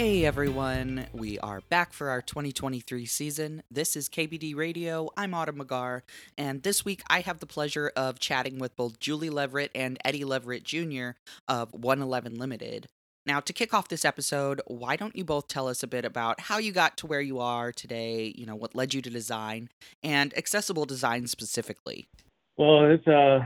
Hey 0.00 0.24
everyone, 0.24 1.08
we 1.12 1.38
are 1.40 1.60
back 1.68 1.92
for 1.92 2.08
our 2.08 2.22
2023 2.22 3.04
season. 3.04 3.62
This 3.70 3.94
is 3.96 4.08
KBD 4.08 4.56
Radio. 4.56 5.10
I'm 5.14 5.34
Autumn 5.34 5.58
McGar, 5.58 6.00
and 6.38 6.62
this 6.62 6.86
week 6.86 7.02
I 7.10 7.20
have 7.20 7.40
the 7.40 7.46
pleasure 7.46 7.92
of 7.94 8.18
chatting 8.18 8.58
with 8.58 8.74
both 8.76 8.98
Julie 8.98 9.28
Leverett 9.28 9.70
and 9.74 9.98
Eddie 10.02 10.24
Leverett 10.24 10.64
Jr. 10.64 11.10
of 11.46 11.74
111 11.74 12.38
Limited. 12.38 12.86
Now, 13.26 13.40
to 13.40 13.52
kick 13.52 13.74
off 13.74 13.88
this 13.88 14.06
episode, 14.06 14.62
why 14.66 14.96
don't 14.96 15.14
you 15.14 15.22
both 15.22 15.48
tell 15.48 15.68
us 15.68 15.82
a 15.82 15.86
bit 15.86 16.06
about 16.06 16.40
how 16.40 16.56
you 16.56 16.72
got 16.72 16.96
to 16.96 17.06
where 17.06 17.20
you 17.20 17.38
are 17.38 17.70
today, 17.70 18.32
you 18.34 18.46
know, 18.46 18.56
what 18.56 18.74
led 18.74 18.94
you 18.94 19.02
to 19.02 19.10
design, 19.10 19.68
and 20.02 20.32
accessible 20.34 20.86
design 20.86 21.26
specifically? 21.26 22.08
Well, 22.56 22.90
it's 22.90 23.06
uh, 23.06 23.40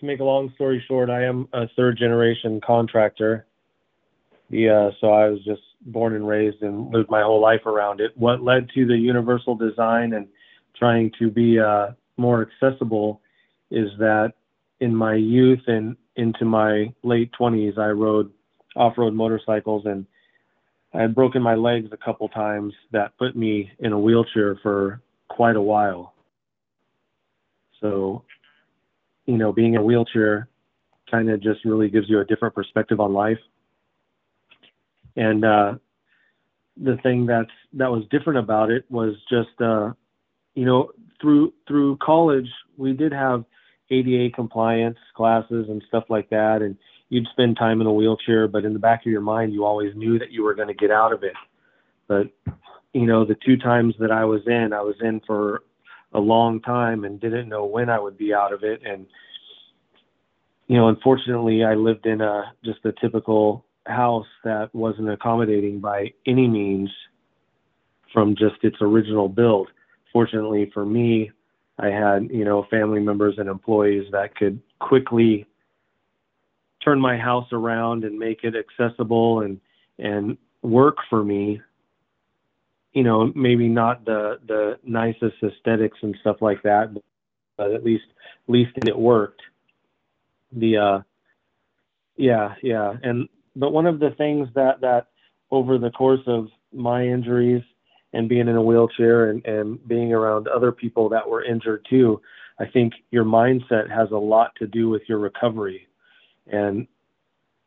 to 0.00 0.06
make 0.06 0.20
a 0.20 0.24
long 0.24 0.52
story 0.54 0.82
short, 0.88 1.10
I 1.10 1.24
am 1.24 1.48
a 1.52 1.68
third 1.76 1.98
generation 1.98 2.62
contractor. 2.66 3.44
Uh, 4.50 4.88
so 5.02 5.12
I 5.12 5.28
was 5.28 5.44
just 5.44 5.60
born 5.82 6.14
and 6.14 6.26
raised 6.26 6.62
and 6.62 6.92
lived 6.92 7.10
my 7.10 7.22
whole 7.22 7.40
life 7.40 7.66
around 7.66 8.00
it. 8.00 8.12
What 8.16 8.42
led 8.42 8.68
to 8.74 8.86
the 8.86 8.96
universal 8.96 9.54
design 9.54 10.12
and 10.12 10.26
trying 10.76 11.12
to 11.18 11.30
be 11.30 11.58
uh, 11.58 11.88
more 12.16 12.46
accessible 12.46 13.20
is 13.70 13.88
that 13.98 14.32
in 14.80 14.94
my 14.94 15.14
youth 15.14 15.62
and 15.66 15.96
into 16.16 16.44
my 16.44 16.92
late 17.02 17.30
20s, 17.38 17.78
I 17.78 17.88
rode 17.88 18.30
off-road 18.76 19.14
motorcycles 19.14 19.86
and 19.86 20.06
I 20.94 21.02
had 21.02 21.14
broken 21.14 21.42
my 21.42 21.54
legs 21.54 21.88
a 21.92 21.96
couple 21.96 22.28
times 22.28 22.72
that 22.92 23.16
put 23.18 23.36
me 23.36 23.70
in 23.78 23.92
a 23.92 23.98
wheelchair 23.98 24.58
for 24.62 25.02
quite 25.28 25.56
a 25.56 25.62
while. 25.62 26.14
So, 27.80 28.24
you 29.26 29.36
know, 29.36 29.52
being 29.52 29.74
in 29.74 29.80
a 29.80 29.84
wheelchair 29.84 30.48
kind 31.10 31.30
of 31.30 31.42
just 31.42 31.64
really 31.64 31.88
gives 31.88 32.08
you 32.08 32.20
a 32.20 32.24
different 32.24 32.54
perspective 32.54 33.00
on 33.00 33.12
life. 33.12 33.38
And 35.18 35.44
uh, 35.44 35.74
the 36.76 36.96
thing 37.02 37.26
that's 37.26 37.50
that 37.72 37.90
was 37.90 38.04
different 38.10 38.38
about 38.38 38.70
it 38.70 38.84
was 38.88 39.16
just, 39.28 39.60
uh, 39.60 39.92
you 40.54 40.64
know, 40.64 40.92
through 41.20 41.52
through 41.66 41.96
college 41.96 42.48
we 42.76 42.92
did 42.92 43.12
have 43.12 43.44
ADA 43.90 44.30
compliance 44.34 44.98
classes 45.16 45.66
and 45.68 45.82
stuff 45.88 46.04
like 46.08 46.30
that, 46.30 46.62
and 46.62 46.76
you'd 47.08 47.26
spend 47.32 47.56
time 47.56 47.80
in 47.80 47.88
a 47.88 47.92
wheelchair, 47.92 48.46
but 48.46 48.64
in 48.64 48.74
the 48.74 48.78
back 48.78 49.00
of 49.00 49.10
your 49.10 49.20
mind, 49.20 49.52
you 49.52 49.64
always 49.64 49.96
knew 49.96 50.20
that 50.20 50.30
you 50.30 50.44
were 50.44 50.54
going 50.54 50.68
to 50.68 50.74
get 50.74 50.92
out 50.92 51.12
of 51.12 51.24
it. 51.24 51.32
But, 52.06 52.28
you 52.92 53.06
know, 53.06 53.24
the 53.24 53.36
two 53.44 53.56
times 53.56 53.94
that 53.98 54.12
I 54.12 54.24
was 54.24 54.42
in, 54.46 54.72
I 54.72 54.82
was 54.82 54.96
in 55.00 55.20
for 55.26 55.62
a 56.12 56.20
long 56.20 56.60
time 56.60 57.04
and 57.04 57.20
didn't 57.20 57.48
know 57.48 57.64
when 57.64 57.90
I 57.90 57.98
would 57.98 58.16
be 58.16 58.32
out 58.32 58.52
of 58.52 58.62
it. 58.62 58.82
And, 58.84 59.06
you 60.68 60.76
know, 60.76 60.88
unfortunately, 60.88 61.64
I 61.64 61.74
lived 61.74 62.06
in 62.06 62.20
a 62.20 62.52
just 62.64 62.84
a 62.84 62.92
typical 62.92 63.64
house 63.88 64.26
that 64.44 64.74
wasn't 64.74 65.10
accommodating 65.10 65.80
by 65.80 66.12
any 66.26 66.46
means 66.46 66.90
from 68.12 68.34
just 68.36 68.56
its 68.62 68.76
original 68.80 69.28
build. 69.28 69.68
Fortunately 70.12 70.70
for 70.72 70.84
me, 70.84 71.30
I 71.78 71.88
had, 71.88 72.28
you 72.30 72.44
know, 72.44 72.66
family 72.70 73.00
members 73.00 73.36
and 73.38 73.48
employees 73.48 74.06
that 74.12 74.34
could 74.34 74.60
quickly 74.80 75.46
turn 76.84 77.00
my 77.00 77.16
house 77.16 77.48
around 77.52 78.04
and 78.04 78.18
make 78.18 78.44
it 78.44 78.54
accessible 78.56 79.40
and 79.40 79.60
and 79.98 80.38
work 80.62 80.96
for 81.10 81.24
me 81.24 81.60
you 82.92 83.02
know 83.02 83.32
maybe 83.34 83.68
not 83.68 84.04
the 84.04 84.38
the 84.46 84.78
nicest 84.84 85.36
aesthetics 85.42 85.98
and 86.02 86.16
stuff 86.20 86.36
like 86.40 86.62
that 86.62 86.92
but 87.56 87.72
at 87.72 87.84
least 87.84 88.04
at 88.48 88.52
least 88.52 88.72
it 88.86 88.98
worked 88.98 89.42
the 90.52 90.76
uh 90.76 91.00
yeah 92.16 92.54
yeah 92.62 92.94
and 93.02 93.28
but 93.58 93.72
one 93.72 93.86
of 93.86 93.98
the 94.00 94.10
things 94.16 94.48
that 94.54 94.80
that 94.80 95.08
over 95.50 95.78
the 95.78 95.90
course 95.90 96.20
of 96.26 96.48
my 96.72 97.04
injuries 97.04 97.62
and 98.12 98.28
being 98.28 98.48
in 98.48 98.56
a 98.56 98.62
wheelchair 98.62 99.30
and, 99.30 99.44
and 99.44 99.86
being 99.86 100.12
around 100.12 100.48
other 100.48 100.72
people 100.72 101.08
that 101.08 101.28
were 101.28 101.44
injured 101.44 101.84
too 101.90 102.20
i 102.58 102.66
think 102.66 102.92
your 103.10 103.24
mindset 103.24 103.90
has 103.90 104.10
a 104.10 104.16
lot 104.16 104.52
to 104.56 104.66
do 104.66 104.88
with 104.88 105.02
your 105.08 105.18
recovery. 105.18 105.86
And 106.50 106.86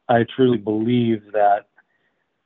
I 0.09 0.25
truly 0.35 0.57
believe 0.57 1.23
that 1.33 1.67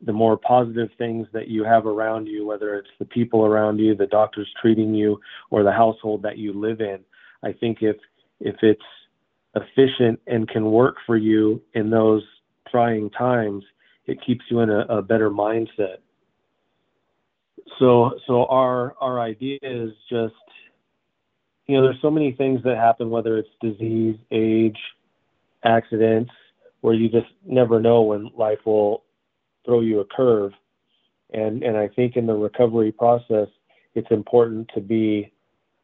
the 0.01 0.13
more 0.13 0.38
positive 0.38 0.89
things 0.97 1.27
that 1.33 1.47
you 1.47 1.63
have 1.63 1.85
around 1.85 2.27
you, 2.27 2.45
whether 2.45 2.75
it's 2.75 2.89
the 3.00 3.06
people 3.06 3.45
around 3.45 3.79
you, 3.79 3.95
the 3.95 4.07
doctors 4.07 4.50
treating 4.62 4.94
you, 4.94 5.19
or 5.50 5.63
the 5.63 5.72
household 5.72 6.22
that 6.23 6.38
you 6.38 6.53
live 6.53 6.81
in, 6.81 7.00
I 7.44 7.53
think 7.53 7.79
if 7.81 7.97
if 8.41 8.56
it's 8.62 8.81
efficient 9.56 10.19
and 10.27 10.47
can 10.50 10.66
work 10.66 10.97
for 11.06 11.16
you 11.16 11.62
in 11.73 11.89
those 11.89 12.23
trying 12.70 13.09
times, 13.12 13.64
it 14.06 14.20
keeps 14.26 14.46
you 14.50 14.59
in 14.59 14.70
a, 14.70 14.80
a 14.90 15.02
better 15.02 15.30
mindset. 15.30 15.98
So 17.80 18.12
so 18.28 18.46
our 18.46 18.96
our 19.00 19.20
idea 19.20 19.59
is 19.62 19.92
just 20.09 20.34
you 21.68 21.75
know, 21.75 21.84
there's 21.84 22.02
so 22.02 22.12
many 22.12 22.31
things 22.31 22.62
that 22.64 22.78
happen, 22.78 23.09
whether 23.09 23.38
it's 23.38 23.50
disease, 23.59 24.18
age, 24.31 24.78
accidents, 25.64 26.31
where 26.81 26.94
you 26.94 27.09
just 27.09 27.31
never 27.46 27.80
know 27.80 28.04
when 28.04 28.30
life 28.38 28.59
will 28.66 29.04
throw 29.66 29.81
you 29.81 30.00
a 30.00 30.06
curve. 30.06 30.52
And 31.34 31.64
and 31.64 31.75
I 31.75 31.88
think 31.88 32.16
in 32.16 32.28
the 32.28 32.36
recovery 32.36 32.92
process, 32.92 33.48
it's 33.96 34.12
important 34.12 34.70
to 34.75 34.81
be 34.81 35.31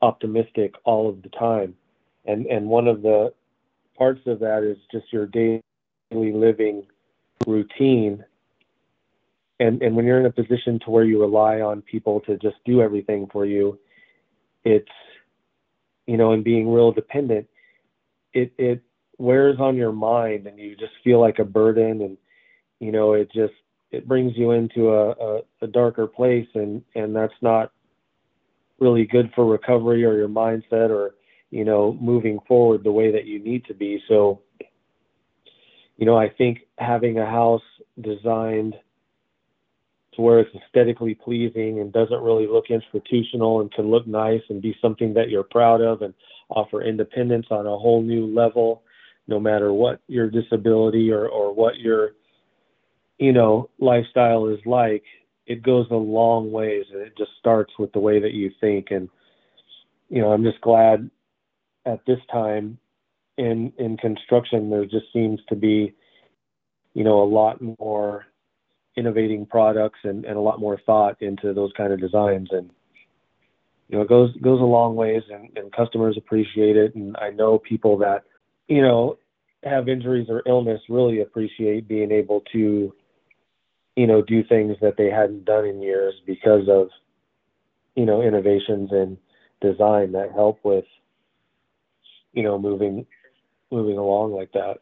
optimistic 0.02 0.76
all 0.84 1.10
of 1.10 1.24
the 1.24 1.30
time. 1.30 1.76
And 2.26 2.46
and 2.46 2.68
one 2.68 2.88
of 2.88 3.02
the 3.02 3.34
parts 3.98 4.22
of 4.28 4.40
that 4.40 4.64
is 4.64 4.78
just 4.92 5.12
your 5.12 5.26
daily 5.26 5.64
living 6.12 6.86
routine. 7.48 8.24
And 9.60 9.82
and 9.82 9.96
when 9.96 10.06
you're 10.06 10.20
in 10.20 10.26
a 10.26 10.32
position 10.32 10.80
to 10.86 10.92
where 10.92 11.04
you 11.04 11.22
rely 11.22 11.62
on 11.62 11.82
people 11.82 12.20
to 12.22 12.38
just 12.38 12.58
do 12.66 12.82
everything 12.82 13.28
for 13.32 13.46
you, 13.46 13.80
it's 14.64 14.90
you 16.08 16.18
know, 16.18 16.34
and 16.34 16.44
being 16.44 16.72
real 16.72 16.92
dependent, 16.92 17.48
it 18.34 18.54
it 18.58 18.82
wears 19.18 19.58
on 19.60 19.76
your 19.76 19.92
mind 19.92 20.48
and 20.48 20.58
you 20.58 20.76
just 20.76 20.94
feel 21.04 21.22
like 21.22 21.38
a 21.40 21.46
burden 21.46 22.02
and 22.02 22.18
you 22.80 22.92
know 22.92 23.14
it 23.14 23.32
just 23.32 23.54
it 23.92 24.08
brings 24.08 24.36
you 24.36 24.52
into 24.52 24.90
a, 24.90 25.12
a, 25.12 25.42
a 25.62 25.68
darker 25.68 26.08
place 26.08 26.48
and 26.56 26.82
and 26.96 27.16
that's 27.16 27.34
not 27.42 27.72
really 28.80 29.06
good 29.06 29.32
for 29.36 29.46
recovery 29.46 30.04
or 30.04 30.18
your 30.18 30.28
mindset 30.28 30.90
or 30.90 31.14
you 31.52 31.64
know 31.64 31.96
moving 32.02 32.40
forward 32.48 32.84
the 32.84 32.92
way 32.92 33.12
that 33.12 33.26
you 33.26 33.38
need 33.38 33.64
to 33.66 33.76
be 33.76 34.02
so 34.08 34.42
you 36.02 36.08
know 36.08 36.18
i 36.18 36.28
think 36.28 36.62
having 36.80 37.20
a 37.20 37.26
house 37.26 37.62
designed 38.02 38.76
to 40.14 40.22
where 40.22 40.40
it's 40.40 40.54
aesthetically 40.56 41.16
pleasing 41.16 41.80
and 41.80 41.94
doesn't 41.94 42.22
really 42.22 42.48
look 42.48 42.66
institutional 42.70 43.62
and 43.62 43.72
can 43.72 43.90
look 43.90 44.06
nice 44.06 44.42
and 44.50 44.62
be 44.62 44.76
something 44.82 45.14
that 45.14 45.30
you're 45.30 45.44
proud 45.44 45.80
of 45.80 46.02
and 46.02 46.14
offer 46.50 46.82
independence 46.82 47.46
on 47.50 47.66
a 47.66 47.78
whole 47.78 48.02
new 48.02 48.26
level 48.26 48.84
no 49.28 49.40
matter 49.40 49.72
what 49.72 50.02
your 50.08 50.30
disability 50.30 51.12
or, 51.12 51.30
or 51.30 51.54
what 51.54 51.78
your 51.78 52.12
you 53.20 53.32
know 53.32 53.70
lifestyle 53.80 54.48
is 54.48 54.60
like 54.66 55.04
it 55.46 55.64
goes 55.64 55.86
a 55.92 55.96
long 55.96 56.52
ways 56.52 56.86
and 56.92 57.02
it 57.02 57.14
just 57.18 57.32
starts 57.40 57.72
with 57.78 57.92
the 57.94 58.00
way 58.00 58.20
that 58.20 58.34
you 58.34 58.52
think. 58.60 58.88
And 58.92 59.08
you 60.10 60.22
know 60.22 60.32
i'm 60.34 60.44
just 60.44 60.62
glad 60.62 61.10
at 61.86 62.06
this 62.06 62.20
time 62.32 62.78
in 63.42 63.74
in 63.78 63.98
construction 63.98 64.70
there 64.70 64.86
just 64.86 65.12
seems 65.14 65.40
to 65.50 65.56
be 65.56 65.94
you 66.94 67.04
know 67.04 67.22
a 67.22 67.26
lot 67.26 67.60
more 67.80 68.26
innovating 68.98 69.46
products 69.46 70.00
and, 70.04 70.26
and 70.26 70.36
a 70.36 70.42
lot 70.42 70.60
more 70.60 70.80
thought 70.86 71.22
into 71.22 71.54
those 71.54 71.72
kind 71.78 71.94
of 71.94 72.00
designs. 72.00 72.50
And 72.52 72.70
you 73.90 73.98
know 73.98 74.04
it 74.04 74.10
goes 74.10 74.36
goes 74.38 74.62
a 74.62 74.66
long 74.66 74.96
ways 74.96 75.24
and, 75.32 75.50
and 75.58 75.72
customers 75.72 76.18
appreciate 76.18 76.78
it. 76.78 76.96
And 76.96 77.16
i 77.18 77.30
know 77.30 77.58
people 77.58 77.98
that 78.00 78.24
you 78.72 78.82
know, 78.82 79.18
have 79.66 79.90
injuries 79.90 80.28
or 80.30 80.42
illness 80.46 80.80
really 80.88 81.20
appreciate 81.20 81.90
being 81.90 82.10
able 82.10 82.42
to, 82.54 82.96
you 83.98 84.08
know, 84.08 84.22
do 84.22 84.46
things 84.46 84.78
that 84.82 84.96
they 84.98 85.10
hadn't 85.10 85.44
done 85.44 85.66
in 85.66 85.82
years 85.82 86.14
because 86.26 86.70
of, 86.70 86.88
you 87.96 88.06
know, 88.06 88.22
innovations 88.22 88.90
in 88.94 89.18
design 89.60 90.14
that 90.14 90.32
help 90.32 90.60
with, 90.64 90.86
you 92.32 92.44
know, 92.44 92.58
moving 92.58 93.06
moving 93.72 93.98
along 93.98 94.34
like 94.34 94.52
that. 94.54 94.78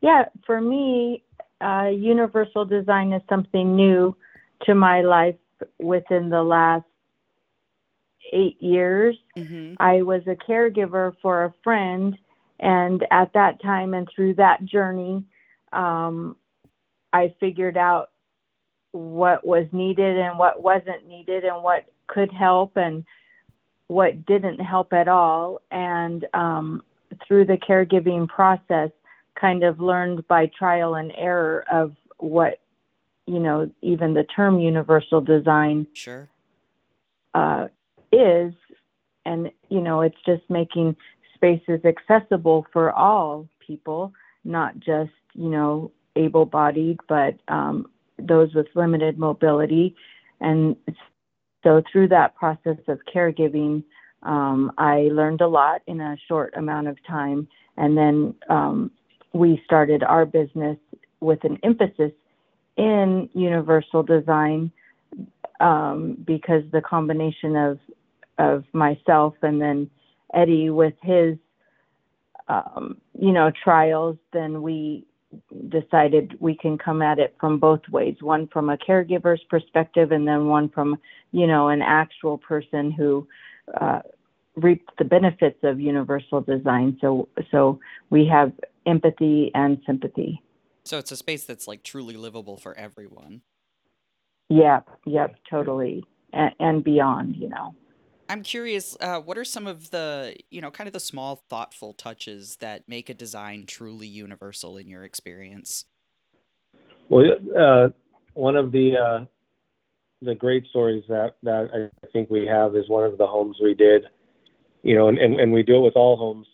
Yeah, 0.00 0.26
for 0.46 0.60
me, 0.60 1.22
uh, 1.60 1.88
universal 1.94 2.64
design 2.64 3.12
is 3.12 3.22
something 3.28 3.74
new 3.74 4.16
to 4.64 4.74
my 4.74 5.00
life 5.00 5.36
within 5.78 6.28
the 6.28 6.42
last 6.42 6.84
eight 8.32 8.60
years. 8.60 9.16
Mm-hmm. 9.36 9.74
I 9.78 10.02
was 10.02 10.22
a 10.26 10.34
caregiver 10.34 11.14
for 11.22 11.44
a 11.44 11.54
friend 11.62 12.16
and 12.60 13.04
at 13.10 13.32
that 13.34 13.62
time 13.62 13.94
and 13.94 14.08
through 14.14 14.34
that 14.34 14.64
journey, 14.64 15.24
um, 15.72 16.36
I 17.12 17.34
figured 17.40 17.76
out 17.76 18.10
what 18.92 19.46
was 19.46 19.66
needed 19.72 20.18
and 20.18 20.38
what 20.38 20.62
wasn't 20.62 21.06
needed 21.06 21.44
and 21.44 21.62
what 21.62 21.86
could 22.06 22.32
help 22.32 22.76
and 22.76 23.04
what 23.88 24.24
didn't 24.24 24.60
help 24.60 24.92
at 24.92 25.08
all. 25.08 25.60
And 25.70 26.26
um, 26.32 26.82
through 27.26 27.46
the 27.46 27.56
caregiving 27.56 28.28
process, 28.28 28.90
kind 29.38 29.64
of 29.64 29.80
learned 29.80 30.26
by 30.28 30.50
trial 30.56 30.94
and 30.94 31.12
error 31.16 31.64
of 31.70 31.92
what 32.18 32.60
you 33.26 33.38
know 33.38 33.70
even 33.82 34.14
the 34.14 34.24
term 34.24 34.58
universal 34.58 35.20
design 35.20 35.86
sure. 35.92 36.28
uh, 37.34 37.68
is. 38.12 38.52
And 39.26 39.50
you 39.70 39.80
know 39.80 40.02
it's 40.02 40.20
just 40.26 40.42
making 40.48 40.96
spaces 41.34 41.80
accessible 41.84 42.66
for 42.72 42.92
all 42.92 43.48
people 43.66 44.12
not 44.44 44.78
just 44.78 45.10
you 45.34 45.48
know 45.48 45.90
able 46.16 46.44
bodied 46.44 46.98
but 47.08 47.34
um, 47.48 47.86
those 48.18 48.54
with 48.54 48.66
limited 48.74 49.18
mobility. 49.18 49.94
And 50.40 50.76
so 51.62 51.82
through 51.90 52.08
that 52.08 52.34
process 52.34 52.78
of 52.88 53.00
caregiving 53.12 53.82
um, 54.24 54.72
i 54.78 55.08
learned 55.12 55.40
a 55.40 55.48
lot 55.48 55.82
in 55.86 56.00
a 56.00 56.16
short 56.28 56.54
amount 56.56 56.88
of 56.88 56.96
time. 57.06 57.46
And 57.76 57.96
then 57.96 58.34
um, 58.48 58.90
we 59.32 59.60
started 59.64 60.02
our 60.02 60.24
business 60.24 60.78
with 61.20 61.42
an 61.44 61.58
emphasis 61.62 62.12
in 62.76 63.28
universal 63.34 64.02
design 64.02 64.70
um, 65.60 66.16
because 66.26 66.62
the 66.72 66.80
combination 66.80 67.56
of 67.56 67.78
of 68.38 68.64
myself 68.72 69.34
and 69.42 69.60
then 69.60 69.88
Eddie 70.32 70.70
with 70.70 70.94
his 71.02 71.36
um, 72.48 73.00
you 73.18 73.32
know 73.32 73.50
trials, 73.62 74.16
then 74.32 74.62
we 74.62 75.04
decided 75.68 76.36
we 76.40 76.56
can 76.56 76.78
come 76.78 77.02
at 77.02 77.18
it 77.18 77.34
from 77.40 77.58
both 77.58 77.80
ways. 77.90 78.16
One 78.20 78.46
from 78.48 78.70
a 78.70 78.76
caregiver's 78.76 79.42
perspective 79.48 80.12
and 80.12 80.26
then 80.26 80.46
one 80.46 80.68
from 80.68 80.98
you 81.32 81.46
know 81.46 81.68
an 81.68 81.82
actual 81.82 82.38
person 82.38 82.90
who 82.90 83.26
uh, 83.80 84.00
reaped 84.56 84.90
the 84.98 85.04
benefits 85.04 85.58
of 85.62 85.80
universal 85.80 86.40
design 86.40 86.96
so 87.00 87.28
so 87.50 87.80
we 88.10 88.26
have 88.26 88.52
empathy 88.86 89.50
and 89.54 89.78
sympathy 89.86 90.40
so 90.84 90.98
it's 90.98 91.10
a 91.10 91.16
space 91.16 91.44
that's 91.44 91.66
like 91.66 91.82
truly 91.82 92.16
livable 92.16 92.58
for 92.58 92.76
everyone. 92.76 93.40
Yep, 94.50 94.90
yep, 95.06 95.36
totally. 95.48 96.04
And, 96.32 96.52
and 96.60 96.84
beyond, 96.84 97.36
you 97.36 97.48
know. 97.48 97.74
I'm 98.28 98.42
curious, 98.42 98.96
uh, 99.00 99.20
what 99.20 99.38
are 99.38 99.44
some 99.44 99.66
of 99.66 99.90
the, 99.90 100.36
you 100.50 100.60
know, 100.60 100.70
kind 100.70 100.86
of 100.86 100.92
the 100.92 101.00
small, 101.00 101.36
thoughtful 101.48 101.94
touches 101.94 102.56
that 102.56 102.88
make 102.88 103.08
a 103.08 103.14
design 103.14 103.64
truly 103.66 104.06
universal 104.06 104.76
in 104.76 104.88
your 104.88 105.04
experience? 105.04 105.86
Well, 107.08 107.24
uh, 107.58 107.88
one 108.34 108.56
of 108.56 108.72
the 108.72 108.96
uh, 108.96 109.24
the 110.22 110.34
great 110.34 110.66
stories 110.68 111.04
that 111.08 111.36
that 111.42 111.90
I 112.02 112.06
think 112.12 112.30
we 112.30 112.46
have 112.46 112.76
is 112.76 112.88
one 112.88 113.04
of 113.04 113.18
the 113.18 113.26
homes 113.26 113.58
we 113.62 113.74
did, 113.74 114.04
you 114.84 114.94
know, 114.94 115.08
and, 115.08 115.18
and, 115.18 115.40
and 115.40 115.52
we 115.52 115.62
do 115.62 115.76
it 115.76 115.80
with 115.80 115.96
all 115.96 116.16
homes 116.16 116.46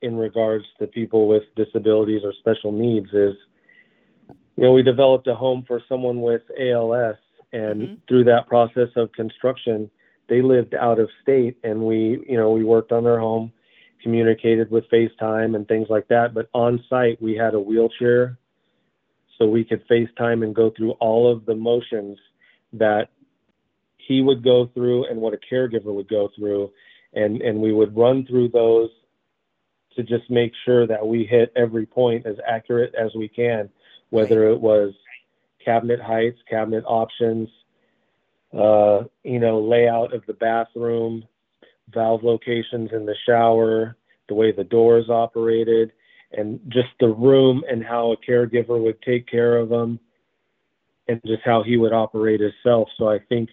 in 0.00 0.16
regards 0.16 0.64
to 0.78 0.86
people 0.86 1.26
with 1.26 1.42
disabilities 1.56 2.22
or 2.24 2.32
special 2.38 2.70
needs. 2.70 3.08
Is 3.12 3.34
you 4.56 4.64
know, 4.64 4.72
we 4.72 4.82
developed 4.82 5.26
a 5.26 5.34
home 5.34 5.64
for 5.66 5.82
someone 5.88 6.22
with 6.22 6.42
ALS, 6.58 7.16
and 7.52 7.82
mm-hmm. 7.82 7.94
through 8.08 8.24
that 8.24 8.46
process 8.46 8.88
of 8.96 9.12
construction, 9.12 9.90
they 10.28 10.42
lived 10.42 10.74
out 10.74 10.98
of 11.00 11.10
state, 11.22 11.58
and 11.64 11.80
we, 11.80 12.24
you 12.28 12.36
know, 12.36 12.50
we 12.50 12.64
worked 12.64 12.92
on 12.92 13.04
their 13.04 13.18
home, 13.18 13.52
communicated 14.02 14.70
with 14.70 14.84
FaceTime 14.90 15.56
and 15.56 15.66
things 15.66 15.88
like 15.90 16.06
that. 16.08 16.34
But 16.34 16.48
on 16.54 16.82
site, 16.88 17.20
we 17.20 17.34
had 17.36 17.54
a 17.54 17.60
wheelchair, 17.60 18.38
so 19.38 19.46
we 19.46 19.64
could 19.64 19.86
FaceTime 19.88 20.44
and 20.44 20.54
go 20.54 20.70
through 20.70 20.92
all 20.92 21.30
of 21.30 21.44
the 21.46 21.56
motions 21.56 22.18
that 22.72 23.08
he 23.96 24.22
would 24.22 24.44
go 24.44 24.70
through 24.72 25.06
and 25.06 25.20
what 25.20 25.34
a 25.34 25.38
caregiver 25.52 25.92
would 25.92 26.08
go 26.08 26.30
through, 26.36 26.70
and 27.16 27.42
and 27.42 27.60
we 27.60 27.72
would 27.72 27.96
run 27.96 28.24
through 28.26 28.50
those 28.50 28.90
to 29.96 30.02
just 30.04 30.30
make 30.30 30.52
sure 30.64 30.86
that 30.86 31.04
we 31.04 31.24
hit 31.24 31.52
every 31.56 31.86
point 31.86 32.26
as 32.26 32.36
accurate 32.46 32.94
as 32.94 33.10
we 33.16 33.28
can 33.28 33.68
whether 34.10 34.48
it 34.48 34.60
was 34.60 34.92
cabinet 35.64 36.00
heights, 36.00 36.38
cabinet 36.48 36.84
options, 36.86 37.48
uh, 38.56 39.02
you 39.24 39.40
know, 39.40 39.60
layout 39.60 40.14
of 40.14 40.24
the 40.26 40.34
bathroom, 40.34 41.24
valve 41.92 42.22
locations 42.22 42.90
in 42.92 43.04
the 43.04 43.16
shower, 43.26 43.96
the 44.28 44.34
way 44.34 44.52
the 44.52 44.64
doors 44.64 45.10
operated, 45.10 45.92
and 46.32 46.60
just 46.68 46.88
the 47.00 47.08
room 47.08 47.62
and 47.68 47.84
how 47.84 48.12
a 48.12 48.16
caregiver 48.16 48.80
would 48.82 49.00
take 49.02 49.26
care 49.28 49.56
of 49.56 49.68
them 49.68 49.98
and 51.08 51.20
just 51.24 51.42
how 51.44 51.62
he 51.62 51.76
would 51.76 51.92
operate 51.92 52.40
himself. 52.40 52.88
So 52.98 53.08
I 53.08 53.18
think 53.28 53.50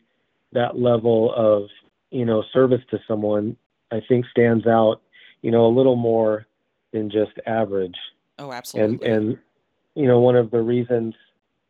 that 0.53 0.79
level 0.79 1.33
of, 1.35 1.69
you 2.13 2.25
know, 2.25 2.43
service 2.53 2.81
to 2.91 2.99
someone, 3.07 3.57
I 3.91 3.99
think 4.07 4.25
stands 4.29 4.67
out, 4.67 5.01
you 5.41 5.49
know, 5.49 5.65
a 5.65 5.73
little 5.75 5.95
more 5.95 6.45
than 6.91 7.09
just 7.09 7.31
average. 7.47 7.95
Oh, 8.37 8.51
absolutely. 8.51 9.09
And, 9.09 9.29
and 9.29 9.37
you 9.95 10.07
know, 10.07 10.19
one 10.19 10.35
of 10.35 10.51
the 10.51 10.61
reasons 10.61 11.15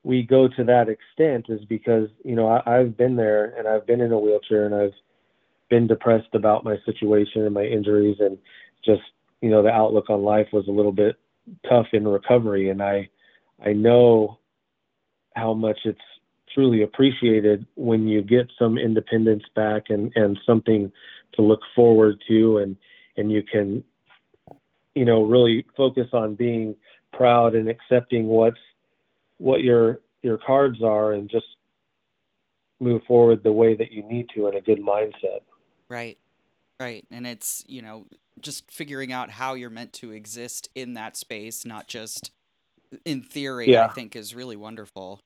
we 0.04 0.22
go 0.22 0.50
to 0.50 0.64
that 0.66 0.90
extent 0.90 1.46
is 1.48 1.64
because, 1.66 2.10
you 2.26 2.36
know, 2.36 2.48
I, 2.48 2.80
I've 2.80 2.98
been 2.98 3.16
there 3.16 3.56
and 3.58 3.68
I've 3.70 3.88
been 3.88 4.02
in 4.02 4.12
a 4.12 4.20
wheelchair 4.20 4.66
and 4.66 4.76
I've 4.76 4.94
been 5.70 5.88
depressed 5.88 6.34
about 6.34 6.66
my 6.66 6.76
situation 6.86 7.46
and 7.46 7.54
my 7.54 7.64
injuries 7.64 8.18
and 8.20 8.38
just, 8.84 9.02
you 9.42 9.50
know, 9.50 9.64
the 9.64 9.70
outlook 9.70 10.10
on 10.10 10.24
life 10.24 10.48
was 10.52 10.68
a 10.68 10.72
little 10.72 10.92
bit 10.92 11.16
tough 11.70 11.88
in 11.94 12.06
recovery. 12.06 12.70
And 12.70 12.84
I, 12.84 13.10
I 13.66 13.72
know 13.72 14.40
how 15.36 15.54
much 15.54 15.80
it's 15.86 16.00
truly 16.54 16.84
appreciated 16.84 17.66
when 17.76 18.08
you 18.08 18.22
get 18.22 18.52
some 18.58 18.78
independence 18.78 19.44
back 19.56 19.84
and, 19.90 20.12
and 20.16 20.40
something 20.46 20.92
to 21.34 21.42
look 21.42 21.62
forward 21.76 22.22
to 22.28 22.58
and, 22.60 22.76
and 23.18 23.32
you 23.32 23.44
can, 23.44 23.84
you 24.96 25.06
know, 25.06 25.24
really 25.24 25.66
focus 25.76 26.08
on 26.14 26.36
being 26.36 26.76
proud 27.12 27.56
and 27.56 27.70
accepting 27.70 28.28
what's 28.28 28.58
what 29.38 29.62
your 29.62 30.00
your 30.22 30.38
cards 30.38 30.82
are 30.84 31.14
and 31.14 31.30
just 31.30 31.46
move 32.80 33.02
forward 33.08 33.44
the 33.44 33.52
way 33.52 33.76
that 33.76 33.92
you 33.92 34.04
need 34.04 34.28
to 34.36 34.48
in 34.48 34.56
a 34.56 34.62
good 34.62 34.80
mindset. 34.80 35.42
Right. 35.90 36.18
Right. 36.80 37.06
And 37.12 37.26
it's, 37.26 37.64
you 37.68 37.82
know, 37.82 38.06
just 38.42 38.70
figuring 38.72 39.12
out 39.12 39.30
how 39.30 39.54
you're 39.54 39.70
meant 39.70 39.94
to 39.94 40.12
exist 40.12 40.70
in 40.76 40.96
that 40.96 41.16
space, 41.16 41.66
not 41.66 41.88
just 41.88 42.32
in 43.06 43.22
theory, 43.22 43.72
yeah. 43.72 43.86
I 43.86 43.90
think 43.90 44.16
is 44.16 44.36
really 44.36 44.56
wonderful. 44.56 45.22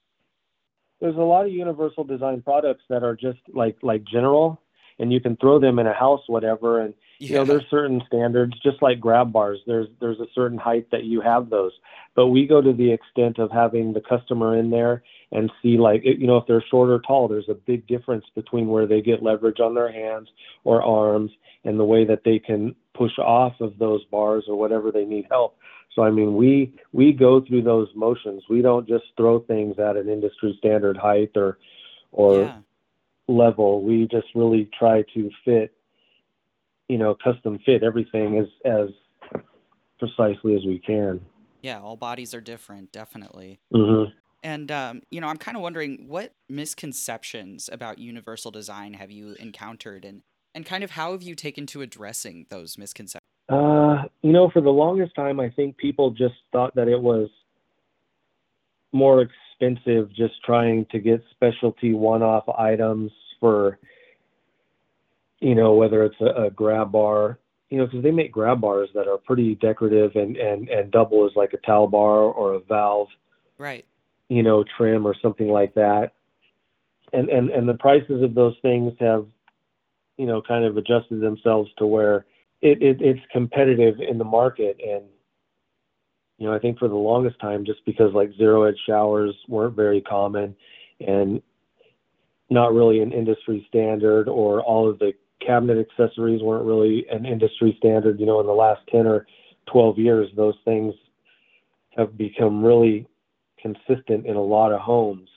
There's 0.99 1.15
a 1.15 1.19
lot 1.19 1.45
of 1.45 1.51
universal 1.51 2.03
design 2.03 2.41
products 2.41 2.83
that 2.89 3.03
are 3.03 3.15
just 3.15 3.39
like 3.53 3.77
like 3.81 4.03
general 4.03 4.61
and 4.99 5.13
you 5.13 5.19
can 5.19 5.35
throw 5.38 5.59
them 5.59 5.79
in 5.79 5.88
a 5.88 5.94
house 5.94 6.21
whatever 6.27 6.81
and 6.81 6.94
yeah. 7.19 7.30
you 7.30 7.36
know 7.36 7.45
there's 7.45 7.66
certain 7.69 8.02
standards 8.07 8.54
just 8.62 8.81
like 8.81 9.00
grab 9.00 9.31
bars 9.31 9.59
there's 9.68 9.88
there's 10.00 10.19
a 10.19 10.28
certain 10.33 10.57
height 10.57 10.88
that 10.92 11.04
you 11.04 11.21
have 11.21 11.50
those 11.50 11.71
but 12.16 12.28
we 12.28 12.47
go 12.47 12.62
to 12.62 12.74
the 12.74 12.92
extent 12.92 13.38
of 13.40 13.52
having 13.52 13.94
the 13.94 14.02
customer 14.02 14.57
in 14.57 14.69
there 14.69 15.04
and 15.31 15.52
see 15.62 15.78
like 15.78 16.02
you 16.04 16.28
know 16.28 16.38
if 16.38 16.47
they're 16.47 16.64
short 16.69 16.90
or 16.90 17.00
tall 17.00 17.28
there's 17.28 17.50
a 17.50 17.54
big 17.54 17.86
difference 17.88 18.26
between 18.36 18.68
where 18.68 18.88
they 18.88 19.02
get 19.02 19.24
leverage 19.24 19.59
on 19.59 19.76
their 19.76 19.92
hands 19.92 20.30
or 20.64 20.83
arms 20.83 21.31
and 21.64 21.80
the 21.80 21.86
way 21.86 22.06
that 22.06 22.24
they 22.24 22.40
can 22.40 22.76
push 22.94 23.18
off 23.19 23.54
of 23.59 23.78
those 23.78 24.04
bars 24.06 24.45
or 24.47 24.57
whatever 24.57 24.92
they 24.92 25.06
need 25.06 25.26
help 25.30 25.57
so 25.95 26.04
i 26.04 26.12
mean 26.12 26.36
we 26.36 26.74
we 26.92 27.12
go 27.12 27.42
through 27.42 27.62
those 27.62 27.90
motions 27.95 28.44
we 28.50 28.62
don't 28.62 28.88
just 28.88 29.06
throw 29.16 29.40
things 29.40 29.78
at 29.80 29.97
an 29.97 30.09
industry 30.09 30.56
standard 30.59 30.97
height 30.97 31.31
or 31.36 31.57
or 32.12 32.42
yeah. 32.42 32.57
level 33.28 33.83
we 33.83 34.07
just 34.09 34.28
really 34.33 34.69
try 34.78 35.04
to 35.14 35.30
fit 35.44 35.74
you 36.89 36.97
know, 36.97 37.15
custom 37.23 37.59
fit 37.65 37.83
everything 37.83 38.39
as 38.39 38.47
as 38.65 38.89
precisely 39.99 40.56
as 40.56 40.65
we 40.65 40.79
can. 40.79 41.21
Yeah, 41.61 41.81
all 41.81 41.97
bodies 41.97 42.33
are 42.33 42.41
different, 42.41 42.91
definitely. 42.91 43.59
Mm-hmm. 43.73 44.11
And 44.44 44.71
um, 44.71 45.01
you 45.09 45.19
know, 45.19 45.27
I'm 45.27 45.37
kind 45.37 45.57
of 45.57 45.63
wondering 45.63 46.06
what 46.07 46.33
misconceptions 46.47 47.69
about 47.71 47.97
universal 47.97 48.51
design 48.51 48.94
have 48.94 49.11
you 49.11 49.35
encountered, 49.39 50.06
and 50.06 50.21
and 50.53 50.65
kind 50.65 50.83
of 50.83 50.91
how 50.91 51.11
have 51.11 51.23
you 51.23 51.35
taken 51.35 51.65
to 51.67 51.81
addressing 51.81 52.45
those 52.49 52.77
misconceptions? 52.77 53.21
Uh, 53.49 54.03
you 54.21 54.31
know, 54.31 54.49
for 54.49 54.61
the 54.61 54.69
longest 54.69 55.15
time, 55.15 55.39
I 55.39 55.49
think 55.49 55.77
people 55.77 56.11
just 56.11 56.35
thought 56.51 56.75
that 56.75 56.87
it 56.87 57.01
was 57.01 57.29
more 58.94 59.21
expensive 59.21 60.09
just 60.09 60.33
trying 60.45 60.85
to 60.91 60.99
get 60.99 61.21
specialty 61.31 61.94
one-off 61.94 62.44
items 62.57 63.11
for 63.39 63.79
you 65.39 65.56
know, 65.56 65.73
whether 65.73 66.03
it's 66.03 66.19
a, 66.21 66.45
a 66.45 66.49
grab 66.49 66.91
bar, 66.91 67.39
you 67.69 67.77
know, 67.77 67.85
because 67.85 68.03
they 68.03 68.11
make 68.11 68.31
grab 68.31 68.61
bars 68.61 68.89
that 68.94 69.07
are 69.07 69.17
pretty 69.17 69.56
decorative 69.56 70.15
and 70.15 70.37
and 70.37 70.69
and 70.69 70.91
double 70.91 71.25
as 71.25 71.35
like 71.35 71.53
a 71.53 71.65
towel 71.65 71.87
bar 71.87 72.19
or 72.19 72.53
a 72.53 72.59
valve, 72.59 73.09
right? 73.57 73.85
You 74.29 74.44
know, 74.44 74.63
trim 74.77 75.06
or 75.06 75.15
something 75.21 75.49
like 75.49 75.73
that. 75.75 76.13
And 77.13 77.29
and 77.29 77.49
and 77.49 77.67
the 77.67 77.75
prices 77.75 78.23
of 78.23 78.33
those 78.35 78.56
things 78.61 78.94
have, 78.99 79.27
you 80.17 80.25
know, 80.25 80.41
kind 80.41 80.65
of 80.65 80.77
adjusted 80.77 81.21
themselves 81.21 81.69
to 81.77 81.85
where 81.85 82.25
it, 82.61 82.81
it 82.81 83.01
it's 83.01 83.21
competitive 83.31 83.99
in 83.99 84.17
the 84.17 84.23
market 84.23 84.79
and 84.85 85.03
you 86.37 86.45
know, 86.47 86.53
I 86.53 86.59
think 86.59 86.77
for 86.77 86.87
the 86.87 86.95
longest 86.95 87.39
time, 87.39 87.65
just 87.65 87.83
because 87.85 88.13
like 88.13 88.31
zero 88.37 88.63
edge 88.63 88.77
showers 88.87 89.33
weren't 89.47 89.75
very 89.75 90.01
common 90.01 90.56
and 90.99 91.41
not 92.49 92.73
really 92.73 93.01
an 93.01 93.11
industry 93.11 93.65
standard, 93.67 94.29
or 94.29 94.61
all 94.61 94.89
of 94.89 94.99
the 94.99 95.13
cabinet 95.45 95.77
accessories 95.77 96.41
weren't 96.41 96.65
really 96.65 97.06
an 97.11 97.25
industry 97.25 97.75
standard. 97.77 98.19
You 98.19 98.25
know, 98.25 98.39
in 98.39 98.45
the 98.45 98.53
last 98.53 98.81
10 98.91 99.07
or 99.07 99.25
12 99.71 99.97
years, 99.97 100.29
those 100.35 100.56
things 100.65 100.94
have 101.95 102.17
become 102.17 102.63
really 102.63 103.07
consistent 103.59 104.25
in 104.25 104.35
a 104.35 104.41
lot 104.41 104.71
of 104.71 104.79
homes. 104.79 105.29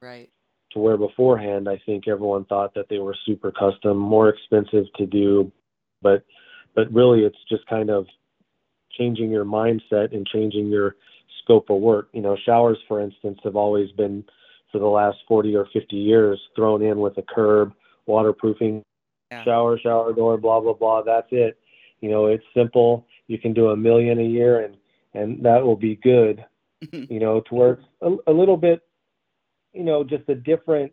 Right. 0.00 0.30
To 0.72 0.78
where 0.78 0.96
beforehand, 0.96 1.68
I 1.68 1.80
think 1.86 2.08
everyone 2.08 2.44
thought 2.44 2.74
that 2.74 2.88
they 2.88 2.98
were 2.98 3.16
super 3.26 3.50
custom, 3.50 3.96
more 3.96 4.28
expensive 4.28 4.84
to 4.96 5.06
do, 5.06 5.50
but 6.02 6.24
but 6.74 6.92
really 6.92 7.20
it's 7.20 7.38
just 7.48 7.66
kind 7.66 7.90
of 7.90 8.06
changing 8.96 9.30
your 9.30 9.44
mindset 9.44 10.14
and 10.14 10.26
changing 10.26 10.68
your 10.68 10.96
scope 11.42 11.70
of 11.70 11.80
work. 11.80 12.08
You 12.12 12.20
know, 12.20 12.36
showers, 12.44 12.78
for 12.86 13.00
instance, 13.00 13.38
have 13.44 13.56
always 13.56 13.90
been 13.92 14.24
for 14.70 14.78
the 14.78 14.86
last 14.86 15.16
40 15.26 15.56
or 15.56 15.66
50 15.72 15.96
years 15.96 16.40
thrown 16.54 16.82
in 16.82 17.00
with 17.00 17.16
a 17.16 17.22
curb, 17.22 17.72
waterproofing, 18.06 18.82
yeah. 19.30 19.44
shower, 19.44 19.78
shower 19.78 20.12
door, 20.12 20.36
blah 20.38 20.60
blah 20.60 20.72
blah. 20.74 21.02
That's 21.02 21.28
it. 21.30 21.58
You 22.00 22.10
know, 22.10 22.26
it's 22.26 22.44
simple. 22.54 23.06
You 23.26 23.38
can 23.38 23.52
do 23.52 23.68
a 23.68 23.76
million 23.76 24.18
a 24.18 24.24
year, 24.24 24.64
and 24.64 24.76
and 25.14 25.44
that 25.44 25.64
will 25.64 25.76
be 25.76 25.96
good. 25.96 26.44
you 26.92 27.18
know, 27.18 27.40
to 27.40 27.54
work 27.54 27.80
a, 28.02 28.14
a 28.28 28.32
little 28.32 28.56
bit, 28.56 28.82
you 29.72 29.82
know, 29.82 30.04
just 30.04 30.28
a 30.28 30.34
different 30.34 30.92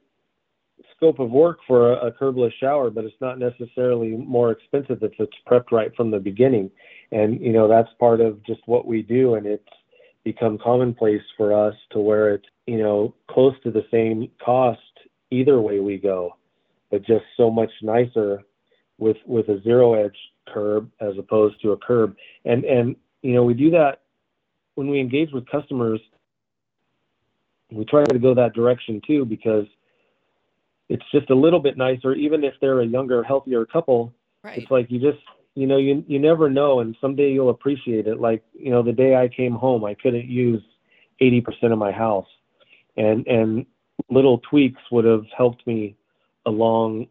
scope 0.95 1.19
of 1.19 1.29
work 1.29 1.59
for 1.67 1.93
a, 1.93 2.07
a 2.07 2.11
curbless 2.11 2.51
shower, 2.59 2.89
but 2.89 3.05
it's 3.05 3.15
not 3.21 3.39
necessarily 3.39 4.09
more 4.09 4.51
expensive 4.51 5.03
if 5.03 5.11
it's 5.19 5.35
prepped 5.47 5.71
right 5.71 5.95
from 5.95 6.11
the 6.11 6.19
beginning. 6.19 6.71
And 7.11 7.39
you 7.39 7.53
know, 7.53 7.67
that's 7.67 7.89
part 7.99 8.21
of 8.21 8.43
just 8.43 8.61
what 8.65 8.87
we 8.87 9.01
do, 9.01 9.35
and 9.35 9.45
it's 9.45 9.63
become 10.23 10.57
commonplace 10.57 11.21
for 11.37 11.53
us 11.53 11.75
to 11.91 11.99
where 11.99 12.33
it's 12.33 12.47
you 12.65 12.79
know 12.79 13.13
close 13.29 13.53
to 13.63 13.71
the 13.71 13.85
same 13.91 14.29
cost 14.43 14.79
either 15.31 15.61
way 15.61 15.79
we 15.79 15.97
go, 15.97 16.35
but 16.91 17.05
just 17.05 17.25
so 17.37 17.49
much 17.49 17.71
nicer 17.81 18.43
with 18.97 19.17
with 19.25 19.49
a 19.49 19.61
zero 19.61 19.93
edge 19.93 20.17
curb 20.47 20.89
as 21.01 21.17
opposed 21.17 21.61
to 21.61 21.71
a 21.71 21.77
curb. 21.77 22.15
And 22.45 22.63
and 22.65 22.95
you 23.21 23.33
know 23.33 23.43
we 23.43 23.53
do 23.53 23.71
that 23.71 24.01
when 24.75 24.89
we 24.89 24.99
engage 24.99 25.31
with 25.31 25.47
customers. 25.47 25.99
We 27.71 27.83
try 27.85 28.03
to 28.03 28.19
go 28.19 28.35
that 28.35 28.53
direction 28.53 29.01
too 29.05 29.25
because 29.25 29.65
it's 30.87 31.03
just 31.11 31.29
a 31.31 31.35
little 31.35 31.59
bit 31.59 31.77
nicer, 31.77 32.13
even 32.13 32.43
if 32.43 32.53
they're 32.61 32.81
a 32.81 32.85
younger, 32.85 33.23
healthier 33.23 33.65
couple. 33.65 34.13
Right. 34.43 34.59
It's 34.59 34.69
like 34.69 34.91
you 34.91 34.99
just 34.99 35.23
you 35.55 35.65
know 35.65 35.77
you 35.77 36.03
you 36.07 36.19
never 36.19 36.49
know, 36.49 36.79
and 36.79 36.95
someday 37.01 37.31
you'll 37.31 37.49
appreciate 37.49 38.07
it. 38.07 38.19
Like 38.19 38.43
you 38.53 38.69
know 38.69 38.83
the 38.83 38.93
day 38.93 39.15
I 39.15 39.27
came 39.27 39.53
home, 39.53 39.83
I 39.83 39.95
couldn't 39.95 40.25
use 40.25 40.61
80% 41.21 41.71
of 41.71 41.77
my 41.77 41.91
house, 41.91 42.27
and 42.97 43.25
and 43.27 43.65
little 44.09 44.39
tweaks 44.49 44.81
would 44.91 45.05
have 45.05 45.25
helped 45.35 45.65
me 45.65 45.95
along 46.45 47.07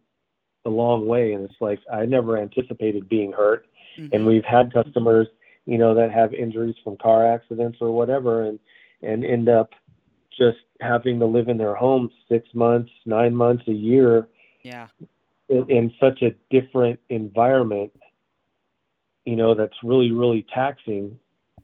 a 0.65 0.71
long 0.71 1.07
way. 1.07 1.33
And 1.33 1.45
it's 1.45 1.61
like 1.61 1.81
I 1.93 2.07
never 2.07 2.39
anticipated 2.39 3.09
being 3.09 3.33
hurt. 3.33 3.67
Mm-hmm. 3.99 4.15
And 4.15 4.27
we've 4.27 4.45
had 4.45 4.73
customers, 4.73 5.29
you 5.67 5.79
know, 5.79 5.95
that 5.95 6.11
have 6.11 6.35
injuries 6.35 6.77
from 6.83 6.97
car 6.97 7.27
accidents 7.27 7.79
or 7.81 7.91
whatever, 7.93 8.43
and 8.43 8.59
and 9.03 9.25
end 9.25 9.49
up 9.49 9.71
just 10.37 10.59
having 10.81 11.19
to 11.21 11.27
live 11.27 11.49
in 11.49 11.59
their 11.59 11.75
home 11.75 12.11
six 12.29 12.49
months, 12.55 12.91
nine 13.07 13.35
months, 13.35 13.65
a 13.69 13.73
year. 13.73 14.29
Yeah. 14.63 14.89
In, 15.49 15.71
in 15.71 15.93
such 16.01 16.23
a 16.23 16.35
different 16.51 16.99
environment, 17.11 17.93
you 19.25 19.37
know, 19.37 19.55
that's 19.55 19.77
really, 19.83 20.11
really 20.11 20.47
taxing 20.55 21.19